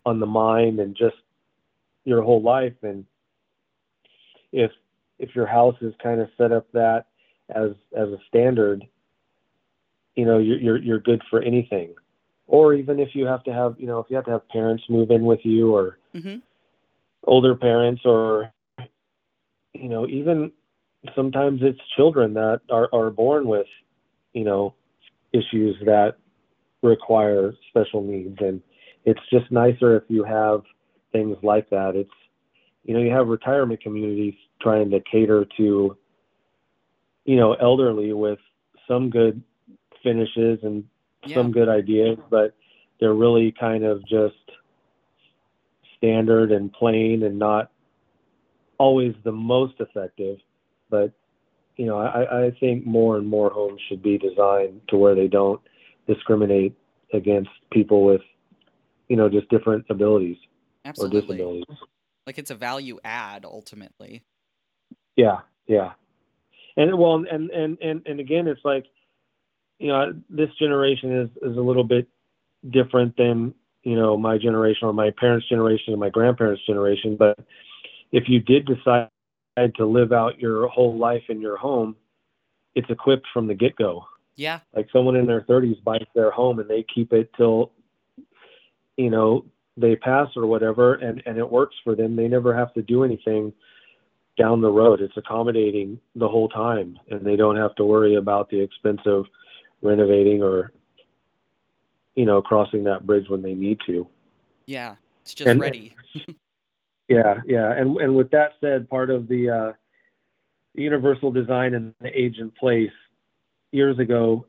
on 0.05 0.21
the 0.21 0.27
mind 0.27 0.81
and 0.81 0.97
just 0.97 1.17
your 2.05 2.23
whole 2.23 2.43
life. 2.43 2.75
And 2.83 3.07
if 4.53 4.71
if 5.19 5.35
your 5.35 5.47
house 5.47 5.77
is 5.81 5.93
kind 6.03 6.21
of 6.21 6.29
set 6.39 6.53
up 6.53 6.67
that 6.73 7.07
as 7.55 7.71
as 7.97 8.09
a 8.09 8.19
standard, 8.29 8.85
you 10.15 10.25
know, 10.25 10.39
you're 10.39 10.59
you're, 10.59 10.79
you're 10.79 11.01
good 11.01 11.23
for 11.31 11.43
anything. 11.43 11.95
Or 12.47 12.75
even 12.75 12.99
if 12.99 13.11
you 13.15 13.27
have 13.27 13.45
to 13.45 13.53
have, 13.53 13.77
you 13.79 13.87
know, 13.87 14.01
if 14.01 14.07
you 14.09 14.17
have 14.17 14.25
to 14.25 14.33
have 14.33 14.49
parents 14.49 14.83
move 14.89 15.11
in 15.11 15.25
with 15.25 15.41
you, 15.45 15.75
or 15.75 15.99
mm-hmm. 16.15 16.39
older 17.25 17.55
parents, 17.55 18.03
or 18.05 18.53
you 19.73 19.89
know, 19.89 20.07
even 20.09 20.51
sometimes 21.15 21.61
it's 21.63 21.81
children 21.97 22.35
that 22.35 22.61
are 22.71 22.89
are 22.93 23.11
born 23.11 23.47
with, 23.47 23.69
you 24.33 24.45
know, 24.45 24.75
issues 25.33 25.77
that 25.85 26.17
require 26.83 27.53
special 27.69 28.03
needs, 28.03 28.37
and 28.41 28.61
it's 29.05 29.21
just 29.33 29.51
nicer 29.51 29.97
if 29.97 30.05
you 30.09 30.25
have 30.25 30.63
things 31.13 31.37
like 31.43 31.71
that. 31.71 31.95
It's 31.95 32.11
you 32.85 32.95
know, 32.95 33.01
you 33.01 33.11
have 33.11 33.29
retirement 33.29 33.83
communities 33.83 34.35
trying 34.61 34.91
to 34.91 35.01
cater 35.11 35.47
to 35.57 35.97
you 37.31 37.37
know, 37.37 37.55
elderly 37.55 38.13
with 38.13 38.41
some 38.89 39.09
good 39.09 39.41
finishes 40.03 40.59
and 40.65 40.83
yeah. 41.25 41.37
some 41.37 41.53
good 41.53 41.69
ideas, 41.69 42.19
but 42.29 42.57
they're 42.99 43.15
really 43.15 43.53
kind 43.53 43.85
of 43.85 44.01
just 44.01 44.35
standard 45.97 46.51
and 46.51 46.73
plain 46.73 47.23
and 47.23 47.39
not 47.39 47.71
always 48.79 49.15
the 49.23 49.31
most 49.31 49.75
effective. 49.79 50.39
But 50.91 51.13
you 51.77 51.87
know, 51.87 51.99
I, 51.99 52.47
I 52.47 52.51
think 52.59 52.85
more 52.85 53.17
and 53.17 53.29
more 53.29 53.49
homes 53.49 53.81
should 53.89 54.03
be 54.03 54.19
designed 54.19 54.81
to 54.89 54.97
where 54.97 55.15
they 55.15 55.29
don't 55.29 55.61
discriminate 56.09 56.75
against 57.13 57.51
people 57.71 58.05
with, 58.05 58.23
you 59.07 59.15
know, 59.15 59.29
just 59.29 59.49
different 59.51 59.87
abilities 59.89 60.37
Absolutely. 60.85 61.17
or 61.17 61.21
disabilities. 61.21 61.65
Like 62.27 62.39
it's 62.39 62.51
a 62.51 62.57
value 62.57 62.99
add 63.05 63.45
ultimately. 63.45 64.25
Yeah, 65.15 65.43
yeah 65.69 65.93
and 66.77 66.99
well, 66.99 67.25
and 67.31 67.51
and 67.51 67.79
and 67.81 68.03
and 68.07 68.21
again, 68.21 68.47
it's 68.49 68.65
like, 68.65 68.87
you 69.79 69.89
know, 69.89 70.15
this 70.29 70.51
generation 70.59 71.17
is 71.21 71.29
is 71.51 71.57
a 71.57 71.61
little 71.61 71.85
bit 71.85 72.09
different 72.71 73.17
than 73.17 73.55
you 73.83 73.97
know 73.97 74.17
my 74.17 74.39
generation 74.39 74.87
or 74.87 74.93
my 74.93 75.11
parents' 75.11 75.49
generation 75.49 75.93
and 75.93 76.01
my 76.01 76.11
grandparents' 76.11 76.65
generation. 76.67 77.17
But 77.17 77.39
if 78.13 78.29
you 78.29 78.41
did 78.41 78.67
decide 78.67 79.09
to 79.77 79.87
live 79.87 80.13
out 80.13 80.39
your 80.39 80.69
whole 80.69 80.97
life 80.97 81.25
in 81.29 81.41
your 81.41 81.57
home, 81.57 81.97
it's 82.75 82.91
equipped 82.91 83.27
from 83.33 83.47
the 83.47 83.55
get 83.55 83.77
go. 83.77 84.07
Yeah. 84.37 84.61
Like 84.75 84.89
someone 84.93 85.17
in 85.17 85.27
their 85.27 85.43
30s 85.43 85.83
buys 85.85 86.07
their 86.15 86.31
home 86.31 86.61
and 86.61 86.71
they 86.71 86.85
keep 86.95 87.13
it 87.13 87.31
till, 87.37 87.73
you 88.97 89.11
know, 89.11 89.45
they 89.77 89.97
pass 89.97 90.29
or 90.37 90.47
whatever, 90.47 90.95
and 90.95 91.23
and 91.27 91.39
it 91.39 91.51
works 91.51 91.77
for 91.85 91.95
them. 91.95 92.17
They 92.17 92.29
never 92.29 92.55
have 92.55 92.73
to 92.75 92.83
do 92.83 93.05
anything 93.05 93.53
down 94.39 94.61
the 94.61 94.71
road. 94.71 95.01
It's 95.01 95.17
accommodating 95.17 96.01
the 96.15 96.29
whole 96.29 96.49
time, 96.49 96.99
and 97.11 97.25
they 97.25 97.37
don't 97.37 97.57
have 97.57 97.75
to 97.77 97.85
worry 97.85 98.17
about 98.17 98.51
the 98.51 98.61
expense 98.61 99.01
of 99.07 99.27
renovating 99.83 100.43
or, 100.43 100.73
you 102.15 102.25
know, 102.25 102.43
crossing 102.43 102.85
that 102.85 103.07
bridge 103.07 103.29
when 103.29 103.43
they 103.43 103.55
need 103.55 103.79
to. 103.87 104.07
Yeah, 104.67 104.97
it's 105.23 105.35
just 105.35 105.49
and, 105.49 105.61
ready. 105.61 105.95
yeah, 107.09 107.41
yeah, 107.47 107.73
and 107.73 107.97
and 107.97 108.15
with 108.15 108.31
that 108.31 108.53
said, 108.61 108.89
part 108.89 109.11
of 109.11 109.29
the 109.29 109.51
uh, 109.51 109.73
universal 110.75 111.31
design 111.31 111.75
and 111.75 111.95
the 112.01 112.09
age 112.09 112.37
and 112.39 112.55
place 112.55 112.93
years 113.73 113.99
ago 113.99 114.47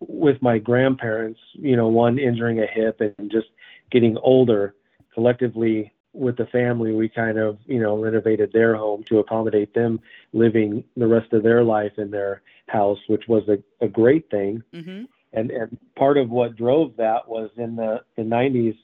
with 0.00 0.40
my 0.42 0.58
grandparents, 0.58 1.40
you 1.54 1.76
know, 1.76 1.88
one 1.88 2.18
injuring 2.18 2.60
a 2.60 2.66
hip 2.66 3.00
and 3.00 3.30
just 3.30 3.46
getting 3.90 4.16
older, 4.18 4.74
collectively 5.14 5.92
with 6.14 6.36
the 6.36 6.46
family, 6.46 6.92
we 6.92 7.08
kind 7.08 7.38
of, 7.38 7.58
you 7.66 7.80
know, 7.80 7.98
renovated 7.98 8.52
their 8.52 8.76
home 8.76 9.02
to 9.04 9.18
accommodate 9.18 9.74
them 9.74 10.00
living 10.32 10.84
the 10.96 11.06
rest 11.06 11.32
of 11.32 11.42
their 11.42 11.62
life 11.64 11.92
in 11.98 12.10
their 12.10 12.42
house, 12.68 12.98
which 13.08 13.24
was 13.28 13.42
a, 13.48 13.58
a 13.84 13.88
great 13.88 14.30
thing. 14.30 14.62
Mm-hmm. 14.72 15.04
And, 15.32 15.50
and 15.50 15.76
part 15.96 16.16
of 16.16 16.30
what 16.30 16.56
drove 16.56 16.96
that 16.96 17.28
was 17.28 17.50
in 17.56 17.76
the, 17.76 18.02
the 18.16 18.22
90s, 18.22 18.78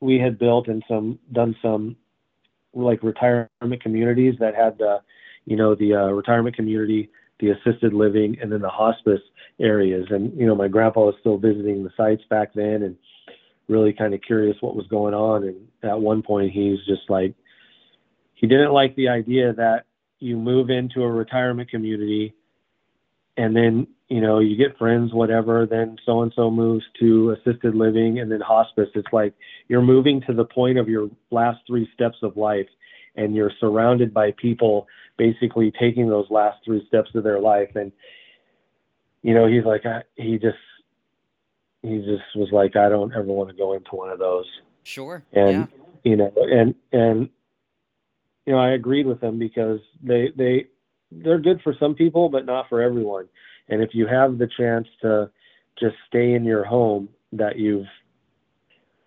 we 0.00 0.18
had 0.18 0.38
built 0.38 0.66
and 0.66 0.82
some, 0.88 1.18
done 1.32 1.56
some 1.62 1.96
like 2.74 3.02
retirement 3.02 3.80
communities 3.80 4.34
that 4.40 4.56
had 4.56 4.76
the, 4.78 5.00
you 5.46 5.56
know, 5.56 5.76
the 5.76 5.94
uh, 5.94 6.06
retirement 6.08 6.56
community, 6.56 7.10
the 7.38 7.50
assisted 7.50 7.94
living, 7.94 8.36
and 8.42 8.50
then 8.50 8.60
the 8.60 8.68
hospice 8.68 9.22
areas. 9.60 10.08
And, 10.10 10.36
you 10.38 10.46
know, 10.46 10.56
my 10.56 10.66
grandpa 10.66 11.04
was 11.04 11.14
still 11.20 11.38
visiting 11.38 11.84
the 11.84 11.90
sites 11.96 12.22
back 12.28 12.52
then. 12.54 12.82
And, 12.82 12.96
really 13.68 13.92
kind 13.92 14.14
of 14.14 14.20
curious 14.22 14.56
what 14.60 14.76
was 14.76 14.86
going 14.88 15.14
on. 15.14 15.44
And 15.44 15.90
at 15.90 16.00
one 16.00 16.22
point, 16.22 16.52
he's 16.52 16.78
just 16.86 17.08
like, 17.08 17.34
he 18.34 18.46
didn't 18.46 18.72
like 18.72 18.94
the 18.96 19.08
idea 19.08 19.52
that 19.54 19.84
you 20.18 20.36
move 20.36 20.70
into 20.70 21.02
a 21.02 21.10
retirement 21.10 21.70
community 21.70 22.34
and 23.36 23.54
then, 23.54 23.86
you 24.08 24.20
know, 24.20 24.38
you 24.38 24.56
get 24.56 24.78
friends, 24.78 25.12
whatever, 25.12 25.66
then 25.66 25.96
so 26.06 26.22
and 26.22 26.32
so 26.36 26.50
moves 26.50 26.84
to 27.00 27.30
assisted 27.30 27.74
living 27.74 28.20
and 28.20 28.30
then 28.30 28.40
hospice. 28.40 28.88
It's 28.94 29.12
like 29.12 29.34
you're 29.68 29.82
moving 29.82 30.22
to 30.26 30.34
the 30.34 30.44
point 30.44 30.78
of 30.78 30.88
your 30.88 31.10
last 31.30 31.60
three 31.66 31.88
steps 31.94 32.18
of 32.22 32.36
life 32.36 32.68
and 33.16 33.34
you're 33.34 33.52
surrounded 33.60 34.14
by 34.14 34.32
people 34.32 34.86
basically 35.16 35.72
taking 35.78 36.08
those 36.08 36.26
last 36.30 36.58
three 36.64 36.84
steps 36.86 37.10
of 37.14 37.24
their 37.24 37.40
life. 37.40 37.70
And, 37.74 37.92
you 39.22 39.34
know, 39.34 39.46
he's 39.46 39.64
like, 39.64 39.86
I, 39.86 40.02
he 40.16 40.38
just 40.38 40.58
he 41.84 41.98
just 41.98 42.24
was 42.34 42.48
like, 42.50 42.76
I 42.76 42.88
don't 42.88 43.12
ever 43.12 43.24
want 43.24 43.50
to 43.50 43.56
go 43.56 43.74
into 43.74 43.94
one 43.94 44.10
of 44.10 44.18
those. 44.18 44.46
Sure. 44.84 45.22
And 45.32 45.50
yeah. 45.50 45.66
you 46.02 46.16
know, 46.16 46.32
and 46.36 46.74
and 46.92 47.28
you 48.46 48.52
know, 48.52 48.58
I 48.58 48.70
agreed 48.70 49.06
with 49.06 49.22
him 49.22 49.38
because 49.38 49.80
they 50.02 50.32
they 50.36 50.66
they're 51.12 51.38
good 51.38 51.60
for 51.62 51.74
some 51.78 51.94
people, 51.94 52.28
but 52.28 52.46
not 52.46 52.68
for 52.68 52.80
everyone. 52.80 53.28
And 53.68 53.82
if 53.82 53.90
you 53.94 54.06
have 54.06 54.38
the 54.38 54.48
chance 54.56 54.88
to 55.02 55.30
just 55.78 55.96
stay 56.06 56.32
in 56.34 56.44
your 56.44 56.64
home 56.64 57.08
that 57.32 57.56
you've 57.56 57.86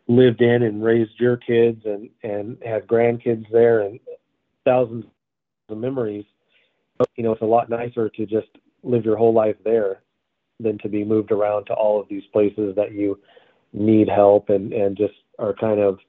lived 0.08 0.42
in 0.42 0.64
and 0.64 0.84
raised 0.84 1.20
your 1.20 1.38
kids 1.38 1.82
and 1.86 2.10
and 2.24 2.58
have 2.64 2.84
grandkids 2.84 3.46
there 3.52 3.82
and 3.82 4.00
thousands 4.66 5.06
of 5.70 5.78
memories. 5.78 6.26
You 7.16 7.24
know, 7.24 7.32
it's 7.32 7.42
a 7.42 7.46
lot 7.46 7.70
nicer 7.70 8.10
to 8.10 8.26
just 8.26 8.48
live 8.84 9.06
your 9.06 9.18
whole 9.18 9.34
life 9.34 9.56
there 9.64 10.02
than 10.60 10.78
to 10.80 10.90
be 10.90 11.04
moved 11.04 11.32
around 11.32 11.66
to 11.66 11.74
all 11.74 12.00
of 12.00 12.08
these 12.10 12.24
places 12.34 12.76
that 12.76 12.94
you 12.94 13.20
need 13.74 14.10
help 14.10 14.50
and 14.50 14.74
and 14.74 14.98
just 14.98 15.14
are 15.40 15.54
kind 15.54 15.80
of 15.80 16.00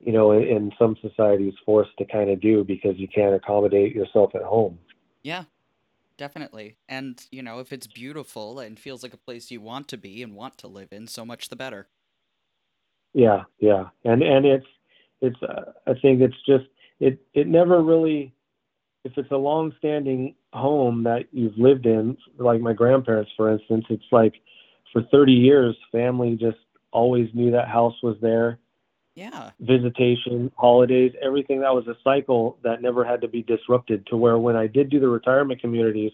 you 0.00 0.12
know 0.12 0.32
in, 0.32 0.42
in 0.42 0.72
some 0.78 0.96
societies 1.00 1.54
forced 1.64 1.96
to 1.98 2.04
kind 2.04 2.30
of 2.30 2.40
do 2.40 2.64
because 2.64 2.96
you 2.96 3.08
can't 3.08 3.34
accommodate 3.34 3.94
yourself 3.94 4.34
at 4.34 4.42
home. 4.42 4.78
Yeah 5.22 5.44
definitely. 6.18 6.76
And 6.86 7.26
you 7.30 7.42
know 7.42 7.60
if 7.60 7.72
it's 7.72 7.86
beautiful 7.86 8.58
and 8.58 8.78
feels 8.78 9.02
like 9.02 9.14
a 9.14 9.18
place 9.18 9.50
you 9.50 9.60
want 9.60 9.88
to 9.88 9.96
be 9.96 10.22
and 10.22 10.34
want 10.34 10.58
to 10.58 10.68
live 10.68 10.88
in 10.92 11.06
so 11.06 11.24
much 11.24 11.48
the 11.48 11.56
better. 11.56 11.88
Yeah 13.14 13.44
yeah. 13.58 13.84
And 14.04 14.22
and 14.22 14.44
it's 14.44 14.66
it's 15.20 15.42
uh, 15.42 15.72
i 15.86 15.92
think 16.00 16.20
it's 16.20 16.36
just 16.46 16.64
it 16.98 17.18
it 17.34 17.46
never 17.46 17.82
really 17.82 18.32
if 19.04 19.12
it's 19.16 19.30
a 19.30 19.36
long 19.36 19.72
standing 19.78 20.34
home 20.52 21.04
that 21.04 21.24
you've 21.32 21.56
lived 21.56 21.86
in 21.86 22.16
like 22.38 22.60
my 22.60 22.72
grandparents 22.72 23.30
for 23.36 23.50
instance 23.50 23.84
it's 23.88 24.04
like 24.12 24.34
for 24.92 25.02
30 25.10 25.32
years 25.32 25.76
family 25.92 26.36
just 26.36 26.58
always 26.92 27.28
knew 27.34 27.52
that 27.52 27.68
house 27.68 27.94
was 28.02 28.16
there. 28.20 28.58
Yeah. 29.14 29.50
Visitation 29.60 30.50
holidays 30.56 31.12
everything 31.22 31.60
that 31.60 31.74
was 31.74 31.86
a 31.86 31.96
cycle 32.02 32.58
that 32.62 32.82
never 32.82 33.04
had 33.04 33.20
to 33.20 33.28
be 33.28 33.42
disrupted 33.42 34.06
to 34.06 34.16
where 34.16 34.38
when 34.38 34.56
i 34.56 34.66
did 34.66 34.90
do 34.90 35.00
the 35.00 35.08
retirement 35.08 35.60
communities 35.60 36.12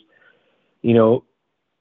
you 0.83 0.95
know 0.95 1.25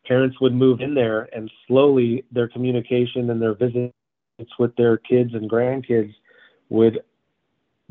parents 0.06 0.40
would 0.40 0.54
move 0.54 0.82
in 0.82 0.94
there 0.94 1.28
and 1.36 1.50
slowly 1.68 2.24
their 2.32 2.48
communication 2.48 3.30
and 3.30 3.42
their 3.42 3.56
visits 3.56 3.94
with 4.60 4.76
their 4.76 4.98
kids 4.98 5.34
and 5.34 5.50
grandkids 5.50 6.14
would 6.70 7.00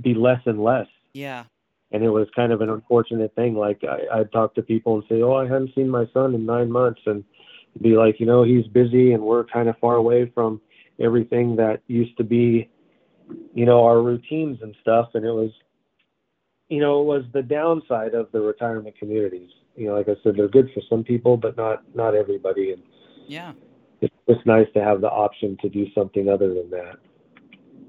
be 0.00 0.14
less 0.14 0.40
and 0.46 0.62
less. 0.62 0.86
Yeah 1.12 1.44
and 1.94 2.04
it 2.04 2.10
was 2.10 2.28
kind 2.36 2.52
of 2.52 2.60
an 2.60 2.68
unfortunate 2.68 3.34
thing 3.34 3.54
like 3.54 3.82
I, 3.82 4.20
i'd 4.20 4.32
talk 4.32 4.54
to 4.56 4.62
people 4.62 4.96
and 4.96 5.04
say 5.08 5.22
oh 5.22 5.34
i 5.34 5.44
hadn't 5.44 5.74
seen 5.74 5.88
my 5.88 6.04
son 6.12 6.34
in 6.34 6.44
nine 6.44 6.70
months 6.70 7.00
and 7.06 7.24
be 7.80 7.96
like 7.96 8.20
you 8.20 8.26
know 8.26 8.42
he's 8.42 8.66
busy 8.66 9.12
and 9.12 9.22
we're 9.22 9.44
kind 9.44 9.68
of 9.68 9.78
far 9.78 9.94
away 9.94 10.30
from 10.34 10.60
everything 11.00 11.56
that 11.56 11.80
used 11.86 12.16
to 12.18 12.24
be 12.24 12.68
you 13.54 13.66
know, 13.66 13.84
our 13.84 14.02
routines 14.02 14.58
and 14.62 14.74
stuff. 14.80 15.10
And 15.14 15.24
it 15.24 15.32
was, 15.32 15.50
you 16.68 16.80
know, 16.80 17.00
it 17.00 17.04
was 17.04 17.24
the 17.32 17.42
downside 17.42 18.14
of 18.14 18.30
the 18.32 18.40
retirement 18.40 18.98
communities. 18.98 19.50
You 19.76 19.88
know, 19.88 19.96
like 19.96 20.08
I 20.08 20.14
said, 20.22 20.36
they're 20.36 20.48
good 20.48 20.70
for 20.72 20.82
some 20.88 21.02
people, 21.02 21.36
but 21.36 21.56
not 21.56 21.82
not 21.94 22.14
everybody. 22.14 22.72
And 22.72 22.82
yeah, 23.26 23.52
it's 24.00 24.14
just 24.28 24.46
nice 24.46 24.68
to 24.74 24.82
have 24.82 25.00
the 25.00 25.10
option 25.10 25.56
to 25.62 25.68
do 25.68 25.86
something 25.94 26.28
other 26.28 26.54
than 26.54 26.70
that. 26.70 26.96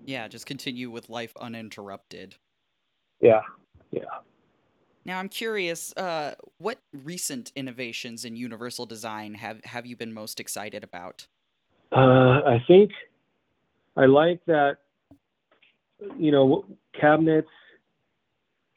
Yeah, 0.06 0.28
just 0.28 0.46
continue 0.46 0.90
with 0.90 1.10
life 1.10 1.34
uninterrupted. 1.40 2.36
Yeah, 3.22 3.42
yeah. 3.96 4.20
Now 5.06 5.20
I'm 5.20 5.30
curious, 5.30 5.94
uh, 5.98 6.34
what 6.58 6.80
recent 6.92 7.52
innovations 7.56 8.26
in 8.26 8.36
universal 8.36 8.86
design 8.86 9.36
have 9.36 9.64
have 9.66 9.86
you 9.86 9.96
been 9.96 10.14
most 10.14 10.40
excited 10.40 10.84
about? 10.84 11.28
Uh, 11.92 12.42
I 12.46 12.64
think 12.68 12.92
I 13.96 14.06
like 14.06 14.44
that 14.48 14.78
you 16.18 16.32
know, 16.32 16.66
cabinets 17.00 17.50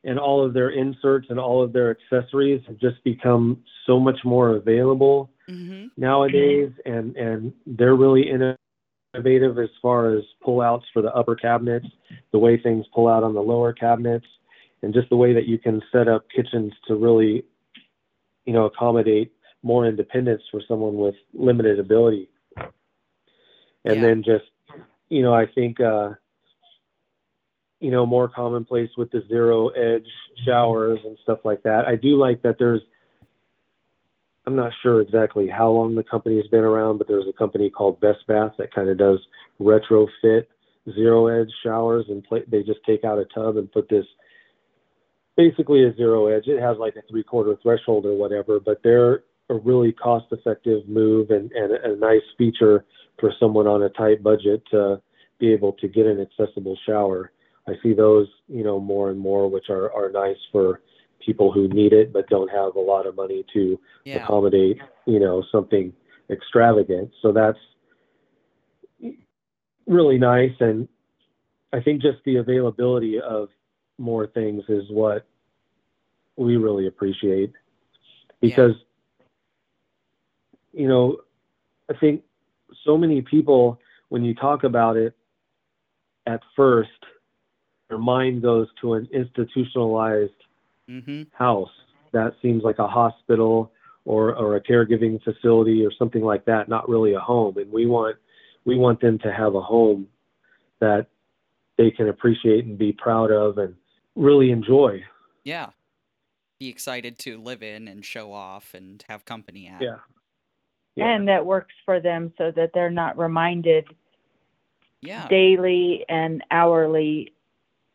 and 0.05 0.19
all 0.19 0.45
of 0.45 0.55
their 0.55 0.71
inserts 0.71 1.27
and 1.31 1.39
all 1.39 1.63
of 1.63 1.73
their 1.73 1.91
accessories 1.91 2.63
have 2.67 2.79
just 2.79 3.03
become 3.05 3.63
so 3.87 3.99
much 3.99 4.19
more 4.25 4.57
available 4.57 5.31
mm-hmm. 5.49 5.87
nowadays, 5.97 6.71
and 6.85 7.17
and 7.17 7.53
they're 7.67 7.97
really 7.97 8.31
innovative 8.31 9.59
as 9.59 9.71
far 9.83 10.17
as 10.17 10.23
pullouts 10.47 10.85
for 10.93 11.03
the 11.03 11.13
upper 11.15 11.35
cabinets, 11.35 11.87
the 12.33 12.39
way 12.39 12.61
things 12.61 12.87
pull 12.95 13.09
out 13.09 13.25
on 13.25 13.35
the 13.35 13.41
lower 13.41 13.73
cabinets, 13.73 14.27
and 14.83 14.95
just 14.95 15.09
the 15.11 15.17
way 15.17 15.33
that 15.33 15.47
you 15.47 15.59
can 15.59 15.83
set 15.93 16.09
up 16.09 16.27
kitchens 16.35 16.73
to 16.87 16.95
really, 16.95 17.45
you 18.45 18.53
know, 18.53 18.67
accommodate 18.67 19.33
more 19.63 19.87
independence 19.87 20.43
for 20.51 20.61
someone 20.67 20.97
with 20.97 21.17
limited 21.35 21.79
ability. 21.79 22.31
And 23.85 23.97
yeah. 23.97 24.01
then 24.01 24.23
just, 24.25 24.45
you 25.09 25.23
know, 25.23 25.35
I 25.35 25.47
think. 25.47 25.81
Uh, 25.81 26.11
you 27.81 27.91
know, 27.91 28.05
more 28.05 28.29
commonplace 28.29 28.91
with 28.97 29.11
the 29.13 29.23
zero 29.29 29.69
edge 29.69 30.07
showers 30.45 30.99
and 31.05 31.17
stuff 31.23 31.39
like 31.45 31.63
that. 31.63 31.87
I 31.87 31.95
do 31.95 32.17
like 32.17 32.43
that 32.43 32.57
there's, 32.59 32.81
I'm 34.47 34.57
not 34.57 34.73
sure 34.83 35.01
exactly 35.01 35.47
how 35.49 35.71
long 35.71 35.95
the 35.95 36.03
company 36.03 36.37
has 36.37 36.47
been 36.49 36.65
around, 36.65 36.99
but 36.99 37.07
there's 37.07 37.29
a 37.29 37.33
company 37.33 37.71
called 37.71 38.01
Best 38.01 38.27
Bath 38.27 38.55
that 38.59 38.75
kind 38.75 38.89
of 38.89 38.99
does 38.99 39.21
retrofit 39.61 40.47
zero 40.95 41.27
edge 41.27 41.53
showers 41.63 42.07
and 42.09 42.25
play, 42.25 42.43
they 42.49 42.63
just 42.63 42.81
take 42.85 43.05
out 43.05 43.19
a 43.19 43.27
tub 43.27 43.57
and 43.57 43.71
put 43.71 43.89
this 43.89 44.07
basically 45.39 45.85
a 45.85 45.95
zero 45.95 46.27
edge. 46.27 46.49
It 46.49 46.61
has 46.61 46.77
like 46.79 46.97
a 46.97 47.03
three 47.09 47.23
quarter 47.23 47.57
threshold 47.63 48.05
or 48.05 48.15
whatever, 48.15 48.59
but 48.61 48.83
they're 48.83 49.23
a 49.49 49.55
really 49.55 49.93
cost 49.93 50.27
effective 50.33 50.87
move 50.87 51.31
and, 51.31 51.51
and 51.53 51.73
a 51.73 51.97
nice 51.97 52.27
feature 52.37 52.85
for 53.19 53.33
someone 53.41 53.67
on 53.67 53.85
a 53.85 53.89
tight 53.91 54.23
budget 54.23 54.63
to 54.73 55.01
be 55.39 55.53
able 55.53 55.73
to 55.75 55.89
get 55.89 56.07
an 56.07 56.21
accessible 56.21 56.77
shower. 56.85 57.33
I 57.69 57.73
see 57.83 57.95
those, 57.95 58.27
you 58.49 58.65
know, 58.65 58.81
more 58.81 59.11
and 59.11 59.19
more, 59.19 59.49
which 59.49 59.71
are, 59.71 59.93
are 59.93 60.11
nice 60.11 60.37
for 60.51 60.83
people 61.25 61.53
who 61.53 61.69
need 61.69 61.93
it 61.93 62.13
but 62.13 62.29
don't 62.29 62.51
have 62.51 62.75
a 62.75 62.81
lot 62.81 63.07
of 63.07 63.15
money 63.15 63.45
to 63.53 63.79
yeah. 64.05 64.25
accommodate, 64.25 64.79
you 65.07 65.21
know, 65.21 65.45
something 65.53 65.93
extravagant. 66.31 67.11
So 67.23 67.33
that's 67.33 67.59
really 69.87 70.19
nice. 70.19 70.53
And 70.59 70.89
I 71.73 71.81
think 71.81 72.03
just 72.03 72.19
the 72.25 72.37
availability 72.37 73.21
of 73.21 73.49
more 73.99 74.27
things 74.27 74.63
is 74.69 74.85
what 74.91 75.27
we 76.37 76.57
really 76.57 76.87
appreciate 76.87 77.53
because, 78.41 78.75
yeah. 80.73 80.83
you 80.83 80.89
know, 80.89 81.19
I 81.91 81.95
think 81.99 82.23
so 82.85 82.97
many 82.97 83.23
people, 83.23 83.81
when 84.09 84.25
you 84.25 84.35
talk 84.35 84.65
about 84.65 84.97
it 84.97 85.15
at 86.27 86.41
first, 86.55 86.91
their 87.89 87.99
mind 87.99 88.43
goes 88.43 88.69
to 88.81 88.95
an 88.95 89.09
institutionalized 89.13 90.33
mm-hmm. 90.89 91.23
house 91.33 91.71
that 92.13 92.35
seems 92.41 92.63
like 92.63 92.79
a 92.79 92.87
hospital 92.87 93.73
or, 94.05 94.35
or 94.37 94.57
a 94.57 94.61
caregiving 94.61 95.23
facility 95.23 95.85
or 95.85 95.91
something 95.99 96.23
like 96.23 96.45
that, 96.45 96.69
not 96.69 96.89
really 96.89 97.15
a 97.15 97.21
home. 97.21 97.57
And 97.59 97.71
we 97.73 97.87
want 97.87 98.17
we 98.65 98.77
want 98.77 99.01
them 99.01 99.19
to 99.21 99.33
have 99.33 99.55
a 99.55 99.61
home 99.61 100.09
that 100.81 101.07
they 101.79 101.91
can 101.91 102.09
appreciate 102.09 102.67
and 102.67 102.77
be 102.77 102.93
proud 102.93 103.31
of 103.31 103.57
and 103.57 103.75
really 104.19 104.51
enjoy. 104.51 105.05
Yeah. 105.45 105.71
Be 106.59 106.69
excited 106.69 107.19
to 107.21 107.39
live 107.39 107.63
in 107.63 107.89
and 107.89 108.05
show 108.05 108.33
off 108.33 108.75
and 108.75 109.03
have 109.09 109.25
company 109.25 109.69
at. 109.69 109.81
Yeah. 109.81 109.99
yeah. 110.97 111.15
And 111.15 111.29
that 111.29 111.47
works 111.47 111.75
for 111.85 112.01
them 112.01 112.33
so 112.37 112.51
that 112.57 112.73
they're 112.75 112.91
not 112.91 113.17
reminded 113.17 113.87
yeah. 115.01 115.29
daily 115.29 116.05
and 116.09 116.43
hourly 116.51 117.33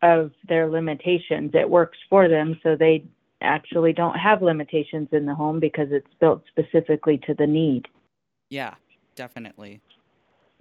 of 0.02 0.32
their 0.48 0.70
limitations. 0.70 1.52
It 1.54 1.70
works 1.70 1.98
for 2.10 2.28
them 2.30 2.60
so 2.64 2.76
they 2.76 3.06
actually 3.42 3.92
don't 3.94 4.18
have 4.18 4.42
limitations 4.42 5.10
in 5.12 5.26
the 5.26 5.36
home 5.36 5.60
because 5.60 5.90
it's 5.92 6.14
built 6.20 6.44
specifically 6.48 7.18
to 7.28 7.34
the 7.34 7.48
need. 7.48 7.88
Yeah, 8.50 8.76
definitely. 9.16 9.82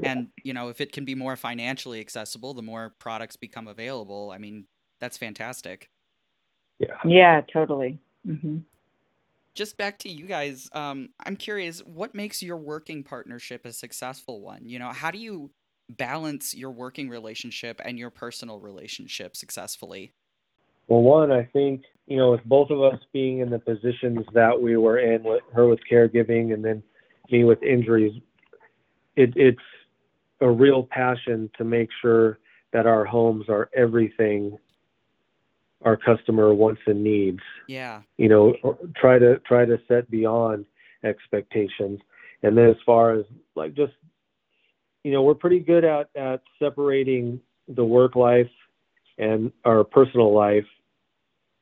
And, 0.03 0.29
you 0.43 0.53
know, 0.53 0.69
if 0.69 0.81
it 0.81 0.91
can 0.91 1.05
be 1.05 1.15
more 1.15 1.37
financially 1.37 2.01
accessible, 2.01 2.55
the 2.55 2.63
more 2.63 2.93
products 2.99 3.37
become 3.37 3.69
available. 3.69 4.33
I 4.35 4.39
mean, 4.39 4.65
that's 5.03 5.19
fantastic. 5.19 5.91
Yeah. 6.79 6.95
Yeah, 7.05 7.41
totally. 7.53 7.99
Mm-hmm. 8.25 8.59
Just 9.53 9.77
back 9.77 9.99
to 9.99 10.09
you 10.09 10.27
guys, 10.27 10.71
um, 10.73 11.09
I'm 11.27 11.35
curious, 11.35 11.81
what 11.81 12.15
makes 12.15 12.41
your 12.41 12.57
working 12.57 13.03
partnership 13.03 13.67
a 13.67 13.73
successful 13.73 14.41
one? 14.41 14.61
You 14.65 14.79
know, 14.79 14.91
how 14.91 15.11
do 15.11 15.19
you 15.19 15.51
balance 15.91 16.55
your 16.55 16.71
working 16.71 17.09
relationship 17.09 17.81
and 17.85 17.99
your 17.99 18.11
personal 18.11 18.61
relationship 18.61 19.35
successfully? 19.35 20.13
Well, 20.87 21.03
one, 21.03 21.33
I 21.33 21.49
think, 21.53 21.83
you 22.07 22.17
know, 22.17 22.31
with 22.31 22.45
both 22.45 22.71
of 22.71 22.81
us 22.81 23.01
being 23.13 23.41
in 23.41 23.51
the 23.51 23.59
positions 23.59 24.25
that 24.35 24.63
we 24.63 24.77
were 24.77 25.01
in, 25.01 25.25
with 25.25 25.43
her 25.53 25.67
with 25.67 25.81
caregiving 25.91 26.55
and 26.55 26.65
then 26.65 26.81
me 27.29 27.43
with 27.43 27.61
injuries, 27.65 28.13
it, 29.17 29.33
it's 29.35 29.59
a 30.41 30.49
real 30.49 30.85
passion 30.85 31.51
to 31.59 31.65
make 31.65 31.89
sure 32.01 32.39
that 32.73 32.87
our 32.87 33.05
homes 33.05 33.47
are 33.49 33.69
everything 33.75 34.57
our 35.85 35.97
customer 35.97 36.55
wants 36.55 36.81
and 36.87 37.03
needs. 37.03 37.41
Yeah. 37.69 38.03
You 38.17 38.29
know, 38.29 38.79
try 38.97 39.19
to 39.19 39.39
try 39.41 39.65
to 39.65 39.81
set 39.89 40.11
beyond 40.11 40.67
expectations. 41.05 42.01
And 42.43 42.57
then 42.57 42.69
as 42.71 42.77
far 42.85 43.15
as 43.15 43.25
like 43.55 43.75
just 43.75 43.93
you 45.05 45.13
know, 45.13 45.23
we're 45.23 45.35
pretty 45.35 45.59
good 45.59 45.85
at, 45.85 46.09
at 46.17 46.43
separating 46.59 47.41
the 47.69 47.85
work 47.85 48.17
life 48.17 48.51
and 49.19 49.53
our 49.65 49.85
personal 49.85 50.33
life. 50.35 50.67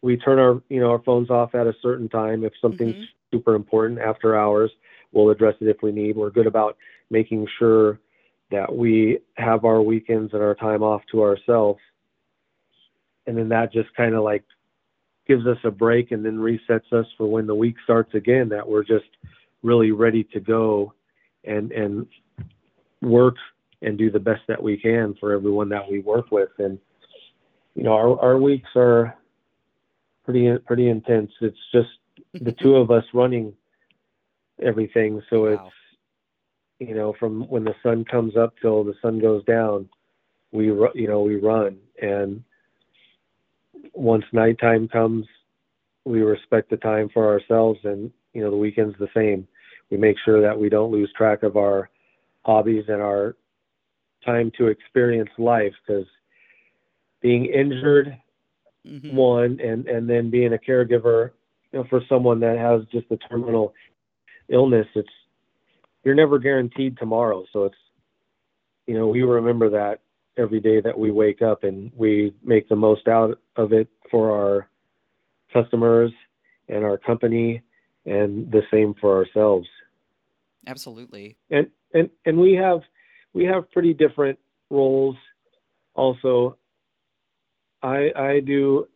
We 0.02 0.16
turn 0.16 0.38
our, 0.38 0.62
you 0.68 0.80
know, 0.80 0.90
our 0.90 1.02
phones 1.02 1.30
off 1.30 1.54
at 1.54 1.66
a 1.66 1.74
certain 1.82 2.08
time. 2.08 2.44
If 2.44 2.52
something's 2.60 2.94
mm-hmm. 2.94 3.36
super 3.36 3.54
important 3.54 4.00
after 4.00 4.36
hours, 4.36 4.70
we'll 5.12 5.30
address 5.30 5.54
it 5.60 5.68
if 5.68 5.78
we 5.82 5.92
need. 5.92 6.16
We're 6.16 6.30
good 6.30 6.46
about 6.46 6.76
making 7.10 7.46
sure 7.58 7.98
that 8.50 8.74
we 8.74 9.18
have 9.36 9.64
our 9.64 9.82
weekends 9.82 10.32
and 10.32 10.42
our 10.42 10.54
time 10.54 10.82
off 10.82 11.02
to 11.12 11.22
ourselves. 11.22 11.80
And 13.26 13.36
then 13.36 13.48
that 13.50 13.72
just 13.72 13.94
kind 13.94 14.14
of 14.14 14.24
like 14.24 14.44
gives 15.26 15.46
us 15.46 15.58
a 15.64 15.70
break 15.70 16.10
and 16.10 16.24
then 16.24 16.38
resets 16.38 16.92
us 16.92 17.06
for 17.16 17.26
when 17.26 17.46
the 17.46 17.54
week 17.54 17.76
starts 17.84 18.14
again 18.14 18.48
that 18.48 18.68
we're 18.68 18.84
just 18.84 19.04
really 19.62 19.92
ready 19.92 20.24
to 20.24 20.40
go 20.40 20.92
and 21.44 21.70
and 21.72 22.06
work 23.02 23.36
and 23.82 23.96
do 23.96 24.10
the 24.10 24.18
best 24.18 24.42
that 24.48 24.62
we 24.62 24.76
can 24.76 25.14
for 25.20 25.32
everyone 25.32 25.68
that 25.68 25.90
we 25.90 26.00
work 26.00 26.30
with. 26.30 26.50
And 26.58 26.78
you 27.74 27.84
know 27.84 27.92
our 27.92 28.20
our 28.20 28.38
weeks 28.38 28.68
are 28.74 29.16
pretty 30.24 30.56
pretty 30.66 30.88
intense. 30.88 31.30
It's 31.40 31.56
just 31.72 31.88
the 32.34 32.52
two 32.52 32.76
of 32.76 32.90
us 32.90 33.04
running 33.14 33.54
everything. 34.60 35.22
So 35.30 35.44
wow. 35.44 35.52
it's 36.78 36.88
you 36.90 36.94
know 36.94 37.14
from 37.18 37.42
when 37.48 37.64
the 37.64 37.74
sun 37.82 38.04
comes 38.04 38.36
up 38.36 38.54
till 38.60 38.84
the 38.84 38.94
sun 39.02 39.20
goes 39.20 39.44
down 39.44 39.88
we 40.52 40.66
you 40.66 41.08
know 41.08 41.22
we 41.22 41.36
run. 41.36 41.78
And 42.00 42.42
once 43.92 44.24
nighttime 44.32 44.88
comes 44.88 45.26
we 46.04 46.22
respect 46.22 46.70
the 46.70 46.76
time 46.76 47.08
for 47.12 47.28
ourselves 47.28 47.78
and 47.84 48.10
you 48.32 48.42
know 48.42 48.50
the 48.50 48.56
weekend's 48.56 48.96
the 48.98 49.08
same 49.14 49.46
we 49.90 49.96
make 49.96 50.16
sure 50.24 50.40
that 50.40 50.58
we 50.58 50.68
don't 50.68 50.92
lose 50.92 51.12
track 51.16 51.42
of 51.42 51.56
our 51.56 51.90
hobbies 52.44 52.84
and 52.88 53.02
our 53.02 53.36
time 54.24 54.50
to 54.56 54.66
experience 54.66 55.30
life 55.38 55.72
because 55.86 56.06
being 57.20 57.46
injured 57.46 58.16
mm-hmm. 58.86 59.14
one 59.14 59.58
and 59.60 59.86
and 59.86 60.08
then 60.08 60.30
being 60.30 60.52
a 60.54 60.58
caregiver 60.58 61.30
you 61.72 61.78
know 61.78 61.84
for 61.88 62.00
someone 62.08 62.40
that 62.40 62.58
has 62.58 62.82
just 62.92 63.10
a 63.10 63.16
terminal 63.28 63.74
illness 64.48 64.86
it's 64.94 65.08
you're 66.04 66.14
never 66.14 66.38
guaranteed 66.38 66.96
tomorrow 66.96 67.44
so 67.52 67.64
it's 67.64 67.76
you 68.86 68.94
know 68.94 69.06
we 69.08 69.22
remember 69.22 69.70
that 69.70 70.00
every 70.40 70.60
day 70.60 70.80
that 70.80 70.98
we 70.98 71.10
wake 71.10 71.42
up 71.42 71.64
and 71.64 71.92
we 71.94 72.34
make 72.42 72.68
the 72.68 72.76
most 72.76 73.06
out 73.06 73.38
of 73.56 73.72
it 73.72 73.88
for 74.10 74.32
our 74.32 74.68
customers 75.52 76.10
and 76.68 76.84
our 76.84 76.96
company 76.96 77.62
and 78.06 78.50
the 78.50 78.62
same 78.72 78.94
for 79.00 79.16
ourselves. 79.16 79.68
Absolutely. 80.66 81.36
And 81.50 81.68
and 81.92 82.08
and 82.24 82.38
we 82.38 82.54
have 82.54 82.80
we 83.32 83.44
have 83.44 83.70
pretty 83.70 83.94
different 83.94 84.38
roles 84.70 85.16
also. 85.94 86.56
I 87.82 88.10
i 88.16 88.40
do 88.40 88.88